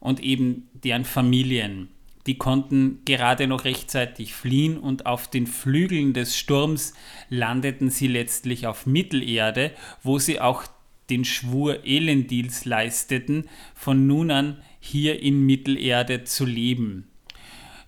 und 0.00 0.18
eben 0.20 0.68
deren 0.74 1.04
Familien. 1.04 1.88
Die 2.26 2.36
konnten 2.36 3.00
gerade 3.04 3.46
noch 3.46 3.64
rechtzeitig 3.64 4.34
fliehen 4.34 4.78
und 4.78 5.06
auf 5.06 5.28
den 5.28 5.46
Flügeln 5.46 6.12
des 6.12 6.36
Sturms 6.36 6.92
landeten 7.28 7.90
sie 7.90 8.08
letztlich 8.08 8.66
auf 8.66 8.86
Mittelerde, 8.86 9.72
wo 10.02 10.18
sie 10.18 10.40
auch 10.40 10.64
den 11.08 11.24
Schwur 11.24 11.84
Elendils 11.84 12.64
leisteten, 12.64 13.48
von 13.74 14.06
nun 14.06 14.30
an 14.30 14.62
hier 14.78 15.22
in 15.22 15.44
Mittelerde 15.44 16.24
zu 16.24 16.46
leben. 16.46 17.08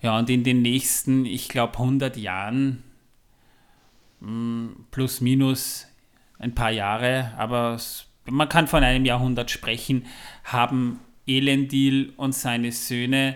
Ja, 0.01 0.19
und 0.19 0.29
in 0.29 0.43
den 0.43 0.61
nächsten, 0.61 1.25
ich 1.25 1.47
glaube, 1.47 1.77
100 1.77 2.17
Jahren, 2.17 2.83
hm, 4.19 4.85
plus 4.91 5.21
minus 5.21 5.87
ein 6.39 6.53
paar 6.53 6.71
Jahre, 6.71 7.33
aber 7.37 7.79
man 8.25 8.49
kann 8.49 8.67
von 8.67 8.83
einem 8.83 9.05
Jahrhundert 9.05 9.49
sprechen, 9.49 10.05
haben 10.43 10.99
Elendil 11.25 12.11
und 12.17 12.35
seine 12.35 12.71
Söhne 12.71 13.35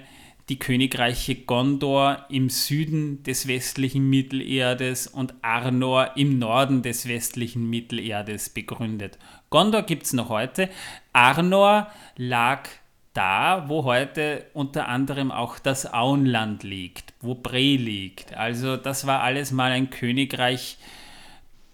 die 0.50 0.60
Königreiche 0.60 1.36
Gondor 1.36 2.26
im 2.30 2.50
Süden 2.50 3.22
des 3.24 3.48
westlichen 3.48 4.10
Mittelerdes 4.10 5.08
und 5.08 5.34
Arnor 5.42 6.12
im 6.16 6.40
Norden 6.40 6.82
des 6.82 7.08
westlichen 7.08 7.70
Mittelerdes 7.70 8.50
begründet. 8.50 9.18
Gondor 9.50 9.84
gibt 9.84 10.04
es 10.04 10.14
noch 10.14 10.30
heute. 10.30 10.70
Arnor 11.12 11.92
lag 12.16 12.70
da, 13.14 13.66
wo 13.68 13.84
heute 13.84 14.46
unter 14.54 14.88
anderem 14.88 15.32
auch 15.32 15.60
das 15.60 15.92
Auenland 15.92 16.64
liegt, 16.64 17.14
wo 17.20 17.36
Bre 17.36 17.76
liegt. 17.76 18.34
Also 18.36 18.78
das 18.78 19.06
war 19.06 19.24
alles 19.24 19.52
mal 19.52 19.72
ein 19.72 19.90
Königreich 19.90 20.78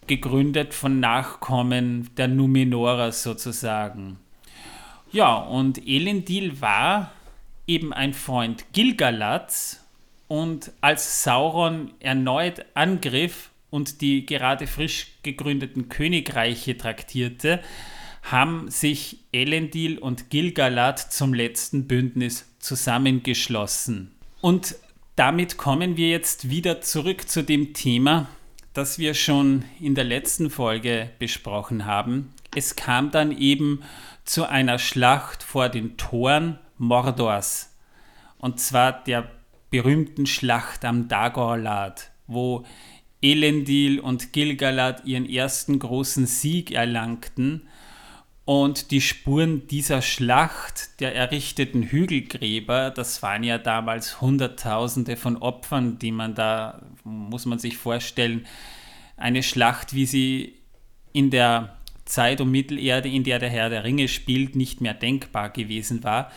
gegründet 0.08 0.74
von 0.74 1.00
Nachkommen 1.00 2.10
der 2.18 2.28
Numenorer 2.28 3.12
sozusagen. 3.12 4.18
Ja, 5.12 5.36
und 5.36 5.86
Elendil 5.88 6.60
war 6.60 7.12
eben 7.68 7.94
ein 7.94 8.14
Freund 8.14 8.66
Gilgalads 8.74 9.80
und 10.28 10.72
als 10.82 11.24
Sauron 11.24 11.92
erneut 12.00 12.66
angriff 12.74 13.52
und 13.70 14.02
die 14.02 14.26
gerade 14.26 14.68
frisch 14.68 15.08
gegründeten 15.24 15.90
Königreiche 15.90 16.78
traktierte, 16.78 17.62
haben 18.24 18.70
sich 18.70 19.20
Elendil 19.32 19.98
und 19.98 20.30
Gilgalad 20.30 21.00
zum 21.00 21.34
letzten 21.34 21.88
Bündnis 21.88 22.46
zusammengeschlossen. 22.60 24.12
Und 24.42 24.76
damit 25.16 25.58
kommen 25.58 25.98
wir 25.98 26.10
jetzt 26.10 26.50
wieder 26.50 26.82
zurück 26.82 27.30
zu 27.30 27.44
dem 27.44 27.74
Thema, 27.74 28.28
das 28.74 28.98
wir 28.98 29.14
schon 29.14 29.66
in 29.80 29.94
der 29.94 30.06
letzten 30.06 30.50
Folge 30.50 31.10
besprochen 31.20 31.86
haben. 31.86 32.34
Es 32.56 32.76
kam 32.76 33.12
dann 33.12 33.36
eben 33.38 33.84
zu 34.26 34.48
einer 34.48 34.80
Schlacht 34.80 35.44
vor 35.44 35.70
den 35.70 35.98
Toren 35.98 36.60
Mordors. 36.84 37.76
Und 38.38 38.60
zwar 38.60 39.04
der 39.04 39.30
berühmten 39.70 40.26
Schlacht 40.26 40.86
am 40.86 41.08
Dagorlad, 41.08 42.12
wo 42.28 42.66
Elendil 43.22 44.00
und 44.00 44.34
Gilgalad 44.34 45.06
ihren 45.06 45.28
ersten 45.28 45.80
großen 45.80 46.26
Sieg 46.26 46.72
erlangten 46.72 47.68
und 48.46 48.92
die 48.92 49.00
Spuren 49.00 49.68
dieser 49.68 50.02
Schlacht 50.02 51.00
der 51.00 51.16
errichteten 51.16 51.84
Hügelgräber, 51.84 52.92
das 52.92 53.24
waren 53.24 53.44
ja 53.44 53.58
damals 53.58 54.20
Hunderttausende 54.20 55.16
von 55.16 55.38
Opfern, 55.38 55.98
die 55.98 56.12
man 56.12 56.36
da, 56.36 56.82
muss 57.06 57.46
man 57.46 57.60
sich 57.60 57.78
vorstellen, 57.78 58.46
eine 59.16 59.44
Schlacht, 59.44 59.94
wie 59.94 60.06
sie 60.06 60.56
in 61.14 61.30
der 61.30 61.78
Zeit 62.04 62.42
um 62.42 62.52
Mittelerde, 62.52 63.08
in 63.08 63.24
der 63.24 63.40
der 63.40 63.50
Herr 63.50 63.70
der 63.70 63.86
Ringe 63.86 64.10
spielt, 64.10 64.58
nicht 64.58 64.82
mehr 64.82 64.94
denkbar 64.94 65.50
gewesen 65.50 66.04
war. 66.04 66.30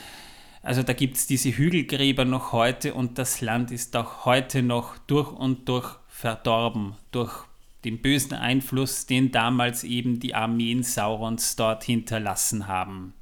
Also 0.67 0.83
da 0.83 0.95
gibt 0.95 1.17
es 1.17 1.29
diese 1.29 1.57
Hügelgräber 1.57 2.25
noch 2.25 2.51
heute 2.51 2.93
und 2.93 3.19
das 3.19 3.41
Land 3.41 3.71
ist 3.71 3.95
auch 3.95 4.25
heute 4.25 4.65
noch 4.65 4.99
durch 5.07 5.31
und 5.31 5.69
durch 5.69 5.95
verdorben, 6.09 6.97
durch 7.13 7.45
den 7.85 8.03
bösen 8.03 8.33
Einfluss, 8.33 9.07
den 9.07 9.31
damals 9.31 9.85
eben 9.85 10.19
die 10.19 10.35
Armeen 10.35 10.83
Saurons 10.83 11.55
dort 11.55 11.85
hinterlassen 11.85 12.67
haben. 12.67 13.15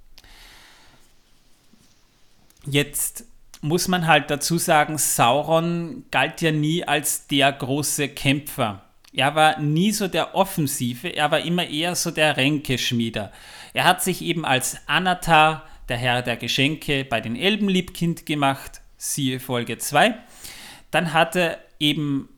Jetzt 2.64 3.26
muss 3.60 3.88
man 3.88 4.06
halt 4.06 4.30
dazu 4.30 4.56
sagen, 4.56 4.96
Sauron 4.96 6.06
galt 6.10 6.40
ja 6.40 6.50
nie 6.50 6.82
als 6.82 7.26
der 7.26 7.52
große 7.52 8.08
Kämpfer. 8.08 8.80
Er 9.12 9.34
war 9.34 9.60
nie 9.60 9.92
so 9.92 10.08
der 10.08 10.34
Offensive, 10.34 11.08
er 11.08 11.30
war 11.30 11.40
immer 11.40 11.66
eher 11.68 11.94
so 11.94 12.10
der 12.10 12.38
Ränkeschmieder. 12.38 13.32
Er 13.74 13.84
hat 13.84 14.02
sich 14.02 14.22
eben 14.22 14.46
als 14.46 14.78
Anatar, 14.86 15.68
der 15.88 15.96
Herr 15.96 16.22
der 16.22 16.36
Geschenke, 16.36 17.04
bei 17.04 17.20
den 17.20 17.36
Elben 17.36 17.68
liebkind 17.68 18.26
gemacht, 18.26 18.80
siehe 18.96 19.40
Folge 19.40 19.78
2. 19.78 20.14
Dann 20.90 21.12
hat 21.12 21.36
er 21.36 21.58
eben 21.78 22.28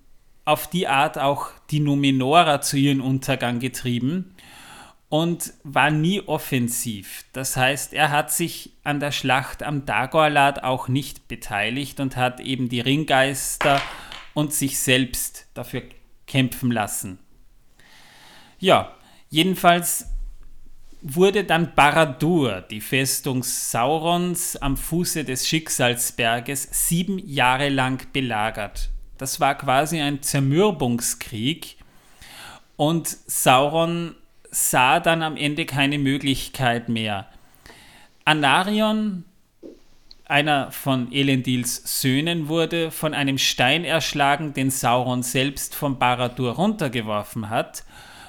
auf 0.44 0.68
die 0.68 0.88
Art 0.88 1.18
auch 1.18 1.51
die 1.70 1.80
Numenora 1.80 2.61
zu 2.61 2.76
ihrem 2.76 3.01
Untergang 3.01 3.59
getrieben 3.59 4.34
und 5.09 5.53
war 5.62 5.90
nie 5.90 6.20
offensiv. 6.20 7.24
Das 7.32 7.57
heißt, 7.57 7.92
er 7.92 8.11
hat 8.11 8.32
sich 8.32 8.72
an 8.82 9.01
der 9.01 9.12
Schlacht 9.12 9.62
am 9.62 9.86
Dagorlad 9.86 10.62
auch 10.64 10.88
nicht 10.88 11.28
beteiligt 11.28 12.01
und 12.01 12.16
hat 12.16 12.40
eben 12.40 12.68
die 12.68 12.80
Ringgeister 12.80 13.80
und 14.34 14.53
sich 14.53 14.78
selbst 14.78 15.47
dafür 15.55 15.82
kämpfen 16.26 16.70
lassen. 16.70 17.18
Ja, 18.59 18.94
jedenfalls 19.30 20.16
wurde 21.09 21.45
dann 21.45 21.75
Baradur, 21.75 22.63
die 22.63 22.81
Festung 22.81 23.45
Saurons 23.45 24.57
am 24.57 24.77
Fuße 24.77 25.25
des 25.25 25.47
Schicksalsberges, 25.47 26.69
sieben 26.73 27.19
Jahre 27.19 27.69
lang 27.69 28.09
belagert. 28.13 28.91
Das 29.17 29.39
war 29.39 29.55
quasi 29.57 30.01
ein 30.01 30.23
Zermürbungskrieg 30.23 31.77
und 32.77 33.07
Sauron 33.07 34.17
sah 34.51 34.99
dann 34.99 35.23
am 35.23 35.37
Ende 35.37 35.65
keine 35.65 35.99
Möglichkeit 35.99 36.89
mehr. 36.89 37.29
Anarion, 38.25 39.25
einer 40.25 40.73
von 40.73 41.13
Elendils 41.13 42.01
Söhnen, 42.01 42.49
wurde 42.49 42.91
von 42.91 43.15
einem 43.15 43.39
Stein 43.39 43.85
erschlagen, 43.85 44.55
den 44.55 44.71
Sauron 44.71 45.23
selbst 45.23 45.77
vom 45.77 46.01
Baradur 46.01 46.55
runtergeworfen 46.55 47.49
hat, 47.49 47.85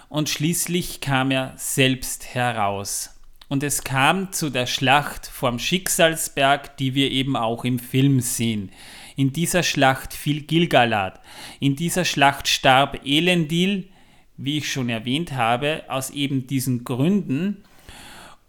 und 0.10 0.30
schließlich 0.30 1.02
kam 1.02 1.32
er 1.32 1.54
selbst 1.58 2.34
heraus. 2.34 3.12
Und 3.50 3.64
es 3.64 3.84
kam 3.84 4.34
zu 4.34 4.50
der 4.50 4.66
Schlacht 4.66 5.28
vom 5.28 5.58
Schicksalsberg, 5.58 6.76
die 6.78 6.96
wir 6.96 7.12
eben 7.12 7.36
auch 7.36 7.64
im 7.64 7.80
Film 7.80 8.20
sehen. 8.20 8.72
In 9.16 9.32
dieser 9.32 9.64
Schlacht 9.64 10.14
fiel 10.14 10.42
Gilgalad. 10.42 11.22
In 11.60 11.76
dieser 11.76 12.04
Schlacht 12.04 12.48
starb 12.48 13.06
Elendil, 13.06 13.90
wie 14.36 14.58
ich 14.58 14.72
schon 14.72 14.90
erwähnt 14.90 15.32
habe, 15.32 15.84
aus 15.88 16.10
eben 16.10 16.46
diesen 16.46 16.84
Gründen. 16.84 17.64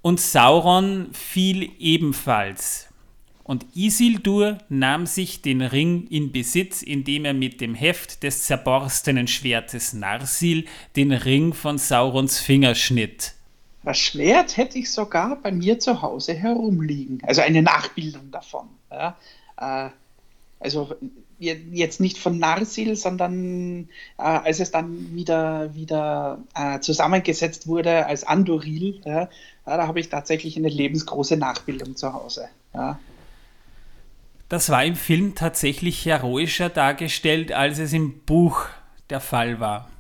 Und 0.03 0.21
Sauron 0.21 1.09
fiel 1.13 1.71
ebenfalls. 1.79 2.88
Und 3.49 3.65
Isildur 3.75 4.59
nahm 4.69 5.07
sich 5.07 5.41
den 5.41 5.63
Ring 5.63 6.07
in 6.09 6.33
Besitz, 6.33 6.83
indem 6.83 7.25
er 7.25 7.33
mit 7.33 7.63
dem 7.63 7.75
Heft 7.75 8.23
des 8.23 8.43
zerborstenen 8.43 9.27
Schwertes 9.27 9.95
Narsil 9.95 10.67
den 10.97 11.13
Ring 11.13 11.55
von 11.55 11.79
Saurons 11.79 12.41
Finger 12.41 12.75
schnitt. 12.75 13.33
Das 13.85 13.97
Schwert 13.97 14.59
hätte 14.59 14.77
ich 14.77 14.91
sogar 14.93 15.37
bei 15.37 15.51
mir 15.51 15.79
zu 15.79 16.03
Hause 16.03 16.35
herumliegen. 16.35 17.23
Also 17.23 17.41
eine 17.41 17.63
Nachbildung 17.63 18.31
davon. 18.31 18.69
Ja. 18.91 19.17
Äh, 19.57 19.89
also 20.61 20.95
jetzt 21.39 22.01
nicht 22.01 22.19
von 22.19 22.39
Narsil, 22.39 22.97
sondern 22.97 23.89
äh, 24.19 24.23
als 24.25 24.61
es 24.61 24.73
dann 24.73 25.15
wieder, 25.15 25.75
wieder 25.75 26.39
äh, 26.55 26.81
zusammengesetzt 26.81 27.67
wurde 27.67 28.05
als 28.05 28.25
Andoril, 28.25 29.01
ja, 29.07 29.31
da 29.65 29.87
habe 29.87 30.01
ich 30.01 30.11
tatsächlich 30.11 30.59
eine 30.59 30.69
lebensgroße 30.69 31.39
Nachbildung 31.39 31.97
zu 31.97 32.13
Hause. 32.13 32.51
Ja. 32.75 32.99
Das 34.49 34.71
war 34.71 34.85
im 34.85 34.97
Film 34.97 35.35
tatsächlich 35.35 36.07
heroischer 36.07 36.71
dargestellt, 36.71 37.53
als 37.53 37.79
es 37.79 37.93
im 37.93 38.21
Buch 38.21 38.67
der 39.11 39.21
Fall 39.21 39.61
war. 39.61 39.91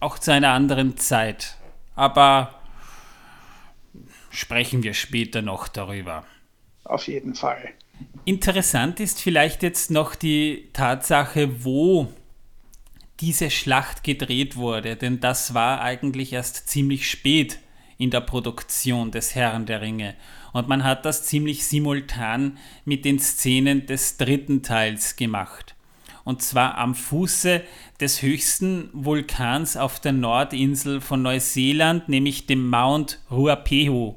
Auch 0.00 0.18
zu 0.18 0.32
einer 0.32 0.50
anderen 0.50 0.96
Zeit. 0.96 1.56
Aber 1.94 2.54
sprechen 4.30 4.82
wir 4.82 4.94
später 4.94 5.42
noch 5.42 5.68
darüber. 5.68 6.24
Auf 6.84 7.06
jeden 7.06 7.34
Fall. 7.34 7.70
Interessant 8.24 8.98
ist 8.98 9.20
vielleicht 9.20 9.62
jetzt 9.62 9.90
noch 9.90 10.14
die 10.14 10.70
Tatsache, 10.72 11.64
wo 11.64 12.12
diese 13.20 13.50
Schlacht 13.50 14.02
gedreht 14.02 14.56
wurde, 14.56 14.96
denn 14.96 15.20
das 15.20 15.52
war 15.52 15.82
eigentlich 15.82 16.32
erst 16.32 16.68
ziemlich 16.68 17.08
spät 17.10 17.58
in 17.98 18.10
der 18.10 18.22
Produktion 18.22 19.10
des 19.10 19.34
Herrn 19.34 19.66
der 19.66 19.82
Ringe. 19.82 20.14
Und 20.52 20.68
man 20.68 20.84
hat 20.84 21.04
das 21.04 21.24
ziemlich 21.24 21.64
simultan 21.66 22.58
mit 22.84 23.04
den 23.04 23.18
Szenen 23.18 23.86
des 23.86 24.16
dritten 24.16 24.62
Teils 24.62 25.16
gemacht. 25.16 25.74
Und 26.24 26.42
zwar 26.42 26.76
am 26.78 26.94
Fuße 26.94 27.62
des 28.00 28.22
höchsten 28.22 28.90
Vulkans 28.92 29.76
auf 29.76 30.00
der 30.00 30.12
Nordinsel 30.12 31.00
von 31.00 31.22
Neuseeland, 31.22 32.08
nämlich 32.08 32.46
dem 32.46 32.68
Mount 32.68 33.20
Ruapehu. 33.30 34.16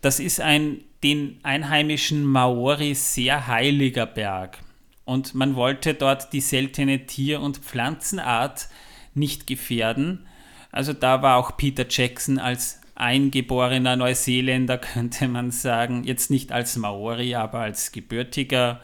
Das 0.00 0.20
ist 0.20 0.40
ein 0.40 0.82
den 1.02 1.40
einheimischen 1.42 2.24
Maori 2.24 2.94
sehr 2.94 3.46
heiliger 3.48 4.06
Berg. 4.06 4.58
Und 5.04 5.34
man 5.34 5.56
wollte 5.56 5.94
dort 5.94 6.32
die 6.32 6.40
seltene 6.40 7.06
Tier- 7.06 7.40
und 7.40 7.58
Pflanzenart 7.58 8.68
nicht 9.14 9.46
gefährden. 9.46 10.26
Also 10.70 10.92
da 10.92 11.22
war 11.22 11.36
auch 11.36 11.56
Peter 11.56 11.84
Jackson 11.88 12.38
als 12.38 12.80
eingeborener 13.02 13.96
Neuseeländer, 13.96 14.78
könnte 14.78 15.28
man 15.28 15.50
sagen, 15.50 16.04
jetzt 16.04 16.30
nicht 16.30 16.52
als 16.52 16.76
Maori, 16.76 17.34
aber 17.34 17.58
als 17.58 17.92
gebürtiger 17.92 18.80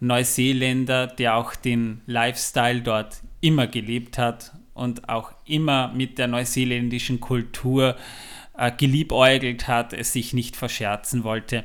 Neuseeländer, 0.00 1.06
der 1.06 1.36
auch 1.36 1.54
den 1.54 2.00
Lifestyle 2.06 2.80
dort 2.80 3.20
immer 3.40 3.66
gelebt 3.66 4.16
hat 4.16 4.52
und 4.72 5.08
auch 5.10 5.32
immer 5.44 5.92
mit 5.92 6.18
der 6.18 6.26
neuseeländischen 6.26 7.20
Kultur 7.20 7.96
äh, 8.56 8.72
geliebäugelt 8.72 9.68
hat, 9.68 9.92
es 9.92 10.14
sich 10.14 10.32
nicht 10.32 10.56
verscherzen 10.56 11.22
wollte. 11.22 11.64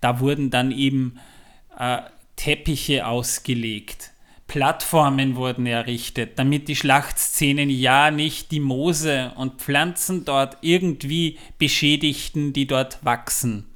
Da 0.00 0.18
wurden 0.18 0.50
dann 0.50 0.72
eben 0.72 1.20
äh, 1.78 1.98
Teppiche 2.34 3.06
ausgelegt. 3.06 4.10
Plattformen 4.50 5.36
wurden 5.36 5.64
errichtet, 5.64 6.36
damit 6.36 6.66
die 6.66 6.74
Schlachtszenen 6.74 7.70
ja 7.70 8.10
nicht 8.10 8.50
die 8.50 8.58
Moose 8.58 9.30
und 9.36 9.62
Pflanzen 9.62 10.24
dort 10.24 10.56
irgendwie 10.60 11.38
beschädigten, 11.58 12.52
die 12.52 12.66
dort 12.66 13.04
wachsen. 13.04 13.66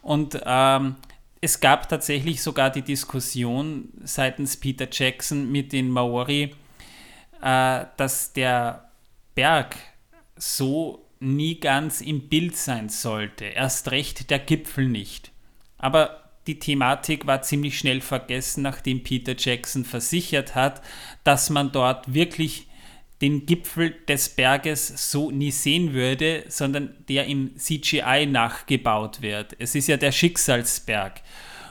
Und 0.00 0.40
ähm, 0.46 0.94
es 1.40 1.58
gab 1.58 1.88
tatsächlich 1.88 2.44
sogar 2.44 2.70
die 2.70 2.82
Diskussion 2.82 3.88
seitens 4.04 4.56
Peter 4.56 4.86
Jackson 4.88 5.50
mit 5.50 5.72
den 5.72 5.90
Maori, 5.90 6.54
äh, 7.42 7.84
dass 7.96 8.32
der 8.32 8.92
Berg 9.34 9.74
so 10.36 11.04
nie 11.18 11.58
ganz 11.58 12.02
im 12.02 12.28
Bild 12.28 12.56
sein 12.56 12.88
sollte. 12.88 13.46
Erst 13.46 13.90
recht 13.90 14.30
der 14.30 14.38
Gipfel 14.38 14.86
nicht. 14.86 15.32
Aber 15.76 16.27
die 16.48 16.58
Thematik 16.58 17.26
war 17.26 17.42
ziemlich 17.42 17.78
schnell 17.78 18.00
vergessen, 18.00 18.62
nachdem 18.62 19.02
Peter 19.02 19.34
Jackson 19.36 19.84
versichert 19.84 20.54
hat, 20.54 20.82
dass 21.22 21.50
man 21.50 21.70
dort 21.70 22.12
wirklich 22.12 22.66
den 23.20 23.46
Gipfel 23.46 23.94
des 24.08 24.30
Berges 24.30 25.10
so 25.10 25.30
nie 25.30 25.50
sehen 25.50 25.92
würde, 25.92 26.44
sondern 26.48 26.94
der 27.08 27.26
im 27.26 27.56
CGI 27.56 28.26
nachgebaut 28.26 29.20
wird. 29.20 29.56
Es 29.58 29.74
ist 29.74 29.88
ja 29.88 29.96
der 29.96 30.12
Schicksalsberg. 30.12 31.20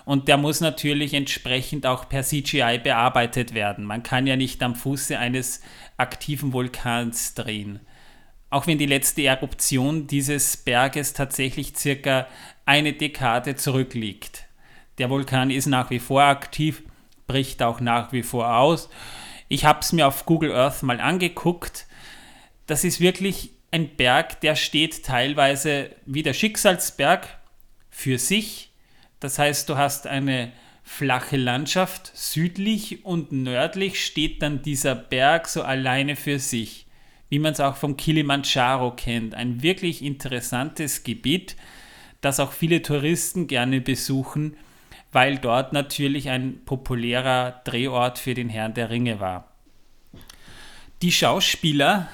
Und 0.06 0.28
der 0.28 0.38
muss 0.38 0.62
natürlich 0.62 1.14
entsprechend 1.14 1.86
auch 1.86 2.08
per 2.08 2.24
CGI 2.24 2.80
bearbeitet 2.82 3.54
werden. 3.54 3.84
Man 3.84 4.04
kann 4.04 4.28
ja 4.28 4.36
nicht 4.36 4.62
am 4.62 4.76
Fuße 4.76 5.18
eines 5.18 5.62
aktiven 5.98 6.54
Vulkans 6.54 7.34
drehen. 7.34 7.80
Auch 8.50 8.68
wenn 8.68 8.78
die 8.78 8.86
letzte 8.86 9.24
Eruption 9.24 10.08
dieses 10.08 10.56
Berges 10.56 11.14
tatsächlich 11.14 11.76
circa 11.76 12.28
eine 12.66 12.94
Dekade 12.94 13.56
zurückliegt. 13.56 14.47
Der 14.98 15.10
Vulkan 15.10 15.52
ist 15.52 15.68
nach 15.68 15.90
wie 15.90 16.00
vor 16.00 16.24
aktiv, 16.24 16.84
bricht 17.28 17.62
auch 17.62 17.80
nach 17.80 18.12
wie 18.14 18.24
vor 18.24 18.56
aus. 18.56 18.90
Ich 19.48 19.66
habe 19.66 19.80
es 19.80 19.94
mir 19.94 20.08
auf 20.08 20.26
Google 20.26 20.54
Earth 20.54 20.84
mal 20.84 21.00
angeguckt. 21.00 21.88
Das 22.66 22.84
ist 22.84 23.00
wirklich 23.00 23.52
ein 23.72 23.96
Berg, 23.96 24.42
der 24.42 24.56
steht 24.56 25.06
teilweise 25.06 25.92
wie 26.06 26.24
der 26.24 26.34
Schicksalsberg 26.34 27.28
für 27.90 28.18
sich 28.18 28.68
das 29.20 29.40
heißt, 29.40 29.68
du 29.70 29.78
hast 29.78 30.08
eine 30.08 30.52
flache 30.84 31.38
Landschaft. 31.38 32.12
Südlich 32.16 33.04
und 33.06 33.32
nördlich 33.32 34.04
steht 34.04 34.42
dann 34.42 34.62
dieser 34.62 34.96
Berg 34.96 35.48
so 35.48 35.64
alleine 35.64 36.16
für 36.16 36.40
sich, 36.40 36.86
wie 37.30 37.40
man 37.40 37.54
es 37.54 37.60
auch 37.60 37.76
vom 37.76 37.98
Kilimanjaro 37.98 38.92
kennt. 38.92 39.34
Ein 39.34 39.64
wirklich 39.64 40.04
interessantes 40.04 41.04
Gebiet, 41.04 41.56
das 42.22 42.40
auch 42.40 42.52
viele 42.52 42.82
Touristen 42.82 43.48
gerne 43.48 43.82
besuchen, 43.82 44.56
weil 45.12 45.38
dort 45.38 45.74
natürlich 45.74 46.30
ein 46.30 46.64
populärer 46.66 47.62
Drehort 47.64 48.20
für 48.20 48.34
den 48.34 48.50
Herrn 48.50 48.74
der 48.74 48.90
Ringe 48.90 49.20
war. 49.20 49.52
Die 51.02 51.12
Schauspieler 51.12 52.10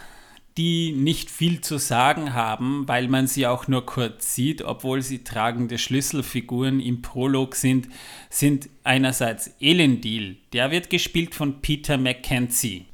die 0.58 0.92
nicht 0.92 1.32
viel 1.32 1.62
zu 1.62 1.78
sagen 1.78 2.34
haben, 2.34 2.88
weil 2.88 3.08
man 3.08 3.26
sie 3.26 3.48
auch 3.48 3.68
nur 3.68 3.86
kurz 3.86 4.36
sieht, 4.36 4.62
obwohl 4.62 5.02
sie 5.02 5.24
tragende 5.24 5.78
Schlüsselfiguren 5.78 6.80
im 6.80 7.02
Prolog 7.02 7.56
sind, 7.56 7.88
sind 8.30 8.70
einerseits 8.84 9.56
Elendil, 9.60 10.38
der 10.54 10.70
wird 10.70 10.90
gespielt 10.90 11.34
von 11.34 11.62
Peter 11.62 11.98
Mackenzie. 11.98 12.86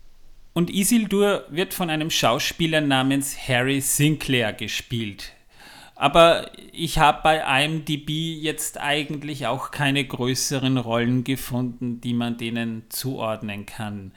Und 0.54 0.70
Isildur 0.70 1.46
wird 1.50 1.74
von 1.74 1.90
einem 1.90 2.10
Schauspieler 2.10 2.82
namens 2.82 3.38
Harry 3.48 3.82
Sinclair 3.82 4.54
gespielt. 4.54 5.34
Aber 6.00 6.50
ich 6.72 6.98
habe 6.98 7.20
bei 7.24 7.66
IMDb 7.66 8.10
jetzt 8.42 8.80
eigentlich 8.80 9.48
auch 9.48 9.70
keine 9.70 10.06
größeren 10.06 10.78
Rollen 10.78 11.26
gefunden, 11.26 12.00
die 12.00 12.14
man 12.14 12.38
denen 12.38 12.84
zuordnen 12.88 13.66
kann. 13.66 14.14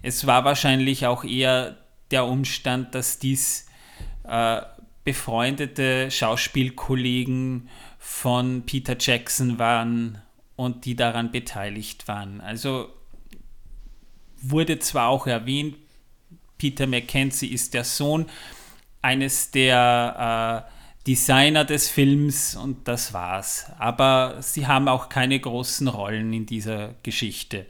Es 0.00 0.28
war 0.28 0.44
wahrscheinlich 0.44 1.08
auch 1.08 1.24
eher 1.24 1.76
der 2.12 2.26
Umstand, 2.26 2.94
dass 2.94 3.18
dies 3.18 3.66
äh, 4.22 4.60
befreundete 5.02 6.08
Schauspielkollegen 6.08 7.68
von 7.98 8.62
Peter 8.64 8.94
Jackson 8.96 9.58
waren 9.58 10.22
und 10.54 10.84
die 10.84 10.94
daran 10.94 11.32
beteiligt 11.32 12.06
waren. 12.06 12.40
Also 12.42 12.90
wurde 14.40 14.78
zwar 14.78 15.08
auch 15.08 15.26
erwähnt, 15.26 15.78
Peter 16.58 16.86
Mackenzie 16.86 17.48
ist 17.48 17.74
der 17.74 17.82
Sohn 17.82 18.26
eines 19.02 19.50
der 19.50 20.68
äh, 20.68 20.73
Designer 21.06 21.64
des 21.64 21.88
Films 21.88 22.56
und 22.56 22.88
das 22.88 23.12
war's. 23.12 23.66
Aber 23.78 24.36
sie 24.40 24.66
haben 24.66 24.88
auch 24.88 25.08
keine 25.08 25.38
großen 25.38 25.88
Rollen 25.88 26.32
in 26.32 26.46
dieser 26.46 26.94
Geschichte. 27.02 27.66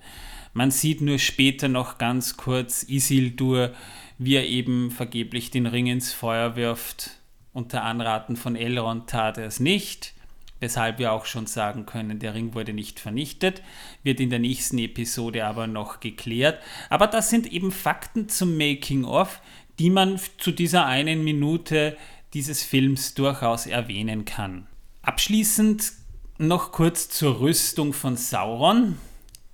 Man 0.53 0.71
sieht 0.71 1.01
nur 1.01 1.19
später 1.19 1.69
noch 1.69 1.99
ganz 1.99 2.37
kurz 2.37 2.85
Isildur, 2.85 3.73
wie 4.19 4.37
er 4.37 4.47
eben 4.47 4.93
vergeblich 4.93 5.51
den 5.51 5.67
Ring 5.67 5.89
ins 5.89 6.13
Feuer 6.13 6.55
wirft. 6.55 7.11
Unter 7.53 7.83
Anraten 7.83 8.37
von 8.37 8.55
Elrond 8.55 9.11
tat 9.11 9.39
er 9.39 9.47
es 9.47 9.59
nicht, 9.59 10.15
weshalb 10.61 11.01
wir 11.01 11.13
auch 11.13 11.27
schon 11.27 11.47
sagen 11.47 11.87
können, 11.87 12.21
der 12.21 12.35
Ring 12.35 12.55
wurde 12.55 12.73
nicht 12.73 13.01
vernichtet, 13.01 13.63
wird 14.05 14.21
in 14.21 14.31
der 14.31 14.39
nächsten 14.39 14.79
Episode 14.79 15.45
aber 15.45 15.67
noch 15.67 15.99
geklärt. 15.99 16.61
Aber 16.89 17.09
das 17.09 17.31
sind 17.31 17.53
eben 17.53 17.73
Fakten 17.73 18.29
zum 18.29 18.57
Making-of, 18.57 19.41
die 19.81 19.91
man 19.91 20.21
zu 20.39 20.53
dieser 20.53 20.87
einen 20.87 21.25
Minute 21.25 21.97
dieses 22.35 22.63
Films 22.63 23.15
durchaus 23.15 23.67
erwähnen 23.67 24.25
kann. 24.25 24.67
Abschließend 25.03 25.93
noch 26.39 26.73
kurz 26.73 27.09
zur 27.09 27.41
Rüstung 27.41 27.93
von 27.93 28.17
Sauron 28.17 28.99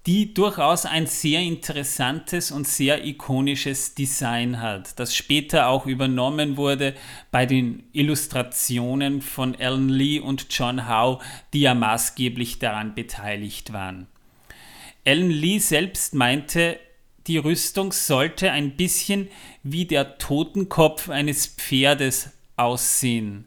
die 0.07 0.33
durchaus 0.33 0.87
ein 0.87 1.07
sehr 1.07 1.41
interessantes 1.41 2.51
und 2.51 2.67
sehr 2.67 3.05
ikonisches 3.05 3.95
Design 3.95 4.61
hat, 4.61 4.99
das 4.99 5.15
später 5.15 5.69
auch 5.69 5.87
übernommen 5.87 6.57
wurde 6.57 6.95
bei 7.31 7.45
den 7.45 7.83
Illustrationen 7.93 9.21
von 9.21 9.55
Alan 9.57 9.91
Lee 9.91 10.19
und 10.19 10.47
John 10.51 10.89
Howe, 10.89 11.19
die 11.53 11.61
ja 11.61 11.75
maßgeblich 11.75 12.59
daran 12.59 12.95
beteiligt 12.95 13.75
waren. 13.75 14.07
Alan 15.05 15.31
Lee 15.31 15.59
selbst 15.59 16.15
meinte, 16.15 16.81
die 17.27 17.37
Rüstung 17.37 17.93
sollte 17.93 18.51
ein 18.51 18.77
bisschen 18.77 19.29
wie 19.63 19.85
der 19.85 20.17
Totenkopf 20.17 21.11
eines 21.11 21.47
Pferdes 21.47 22.31
aussehen. 22.61 23.47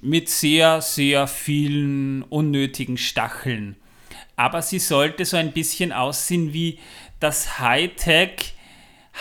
Mit 0.00 0.28
sehr, 0.28 0.80
sehr 0.80 1.26
vielen 1.26 2.22
unnötigen 2.22 2.96
Stacheln 2.96 3.76
aber 4.38 4.62
sie 4.62 4.78
sollte 4.78 5.24
so 5.24 5.36
ein 5.36 5.50
bisschen 5.50 5.92
aussehen 5.92 6.52
wie 6.52 6.78
das 7.18 7.58
Hightech, 7.58 8.54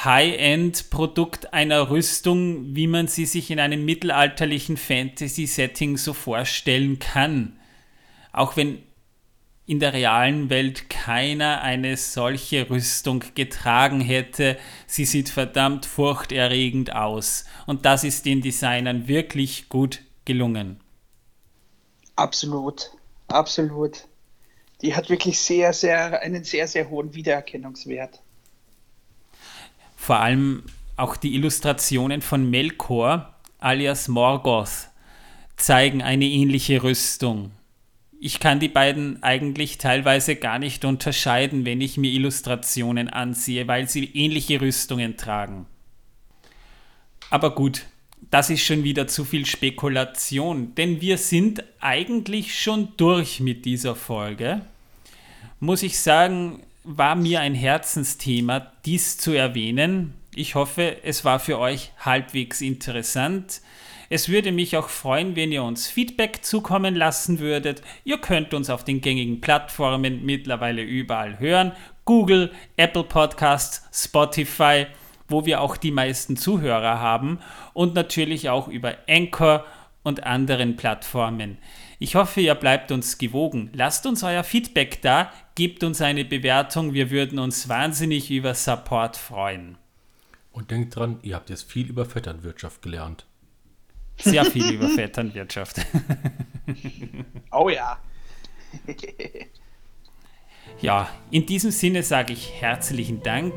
High-End-Produkt 0.03 1.55
einer 1.55 1.89
Rüstung, 1.89 2.75
wie 2.75 2.85
man 2.85 3.07
sie 3.07 3.25
sich 3.25 3.49
in 3.49 3.59
einem 3.59 3.83
mittelalterlichen 3.83 4.77
Fantasy-Setting 4.77 5.97
so 5.97 6.13
vorstellen 6.13 6.99
kann. 6.99 7.57
Auch 8.31 8.55
wenn 8.57 8.77
in 9.67 9.79
der 9.79 9.93
realen 9.93 10.49
Welt 10.49 10.89
keiner 10.89 11.61
eine 11.61 11.95
solche 11.97 12.69
Rüstung 12.69 13.23
getragen 13.35 14.01
hätte. 14.01 14.57
Sie 14.87 15.05
sieht 15.05 15.29
verdammt 15.29 15.85
furchterregend 15.85 16.95
aus. 16.95 17.45
Und 17.67 17.85
das 17.85 18.03
ist 18.03 18.25
den 18.25 18.41
Designern 18.41 19.07
wirklich 19.07 19.69
gut 19.69 20.01
gelungen. 20.25 20.79
Absolut, 22.15 22.89
absolut 23.27 24.07
die 24.81 24.95
hat 24.95 25.09
wirklich 25.09 25.39
sehr, 25.39 25.73
sehr, 25.73 26.21
einen 26.21 26.43
sehr, 26.43 26.67
sehr 26.67 26.89
hohen 26.89 27.13
Wiedererkennungswert. 27.13 28.21
Vor 29.95 30.17
allem 30.17 30.63
auch 30.95 31.17
die 31.17 31.35
Illustrationen 31.35 32.21
von 32.21 32.49
Melkor 32.49 33.33
alias 33.59 34.07
Morgoth 34.07 34.89
zeigen 35.57 36.03
eine 36.03 36.25
ähnliche 36.25 36.83
Rüstung. 36.83 37.51
Ich 38.19 38.39
kann 38.39 38.59
die 38.59 38.67
beiden 38.67 39.21
eigentlich 39.21 39.77
teilweise 39.77 40.35
gar 40.35 40.57
nicht 40.57 40.85
unterscheiden, 40.85 41.65
wenn 41.65 41.81
ich 41.81 41.97
mir 41.97 42.11
Illustrationen 42.11 43.09
ansehe, 43.09 43.67
weil 43.67 43.87
sie 43.87 44.05
ähnliche 44.05 44.59
Rüstungen 44.59 45.17
tragen. 45.17 45.67
Aber 47.29 47.53
gut, 47.53 47.83
das 48.31 48.49
ist 48.49 48.63
schon 48.63 48.83
wieder 48.83 49.07
zu 49.07 49.23
viel 49.23 49.45
Spekulation, 49.45 50.73
denn 50.75 50.99
wir 50.99 51.17
sind 51.17 51.63
eigentlich 51.79 52.59
schon 52.59 52.89
durch 52.97 53.39
mit 53.39 53.65
dieser 53.65 53.95
Folge. 53.95 54.61
Muss 55.59 55.83
ich 55.83 55.99
sagen, 55.99 56.63
war 56.83 57.15
mir 57.15 57.41
ein 57.41 57.55
Herzensthema, 57.55 58.71
dies 58.85 59.17
zu 59.17 59.31
erwähnen. 59.33 60.13
Ich 60.33 60.55
hoffe, 60.55 61.03
es 61.03 61.23
war 61.23 61.39
für 61.39 61.59
euch 61.59 61.91
halbwegs 61.99 62.61
interessant. 62.61 63.61
Es 64.09 64.29
würde 64.29 64.51
mich 64.51 64.77
auch 64.77 64.89
freuen, 64.89 65.35
wenn 65.35 65.51
ihr 65.51 65.63
uns 65.63 65.87
Feedback 65.87 66.43
zukommen 66.43 66.95
lassen 66.95 67.39
würdet. 67.39 67.81
Ihr 68.05 68.19
könnt 68.19 68.53
uns 68.53 68.69
auf 68.69 68.83
den 68.83 69.01
gängigen 69.01 69.41
Plattformen 69.41 70.25
mittlerweile 70.25 70.81
überall 70.81 71.39
hören. 71.39 71.73
Google, 72.05 72.51
Apple 72.77 73.03
Podcasts, 73.03 73.83
Spotify, 73.91 74.87
wo 75.27 75.45
wir 75.45 75.59
auch 75.59 75.75
die 75.75 75.91
meisten 75.91 76.37
Zuhörer 76.37 76.99
haben 76.99 77.39
und 77.73 77.95
natürlich 77.95 78.49
auch 78.49 78.69
über 78.69 78.95
Anchor 79.09 79.65
und 80.03 80.23
anderen 80.23 80.77
Plattformen. 80.77 81.57
Ich 81.99 82.15
hoffe, 82.15 82.39
ihr 82.39 82.55
bleibt 82.55 82.93
uns 82.93 83.17
gewogen. 83.17 83.71
Lasst 83.73 84.05
uns 84.05 84.23
euer 84.23 84.45
Feedback 84.45 85.01
da, 85.01 85.31
gebt 85.55 85.83
uns 85.83 86.01
eine 86.01 86.23
Bewertung, 86.23 86.93
wir 86.93 87.09
würden 87.09 87.39
uns 87.39 87.67
wahnsinnig 87.67 88.31
über 88.31 88.53
Support 88.53 89.17
freuen. 89.17 89.77
Und 90.53 90.71
denkt 90.71 90.95
dran, 90.95 91.19
ihr 91.23 91.35
habt 91.35 91.49
jetzt 91.49 91.69
viel 91.69 91.87
über 91.87 92.05
Vetternwirtschaft 92.05 92.81
gelernt. 92.81 93.25
Sehr 94.17 94.45
viel 94.45 94.71
über 94.71 94.89
Vetternwirtschaft. 94.89 95.85
Oh 97.49 97.69
ja. 97.69 97.97
ja, 100.81 101.07
in 101.31 101.45
diesem 101.45 101.71
Sinne 101.71 102.03
sage 102.03 102.33
ich 102.33 102.61
herzlichen 102.61 103.23
Dank. 103.23 103.53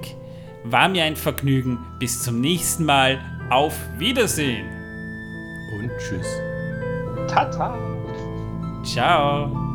War 0.65 0.89
mir 0.89 1.05
ein 1.05 1.17
Vergnügen. 1.17 1.79
Bis 1.99 2.23
zum 2.23 2.41
nächsten 2.41 2.85
Mal. 2.85 3.19
Auf 3.51 3.75
Wiedersehen. 3.99 4.69
Und 5.73 5.91
tschüss. 5.99 6.27
Tata. 7.27 7.77
Ciao. 8.85 9.71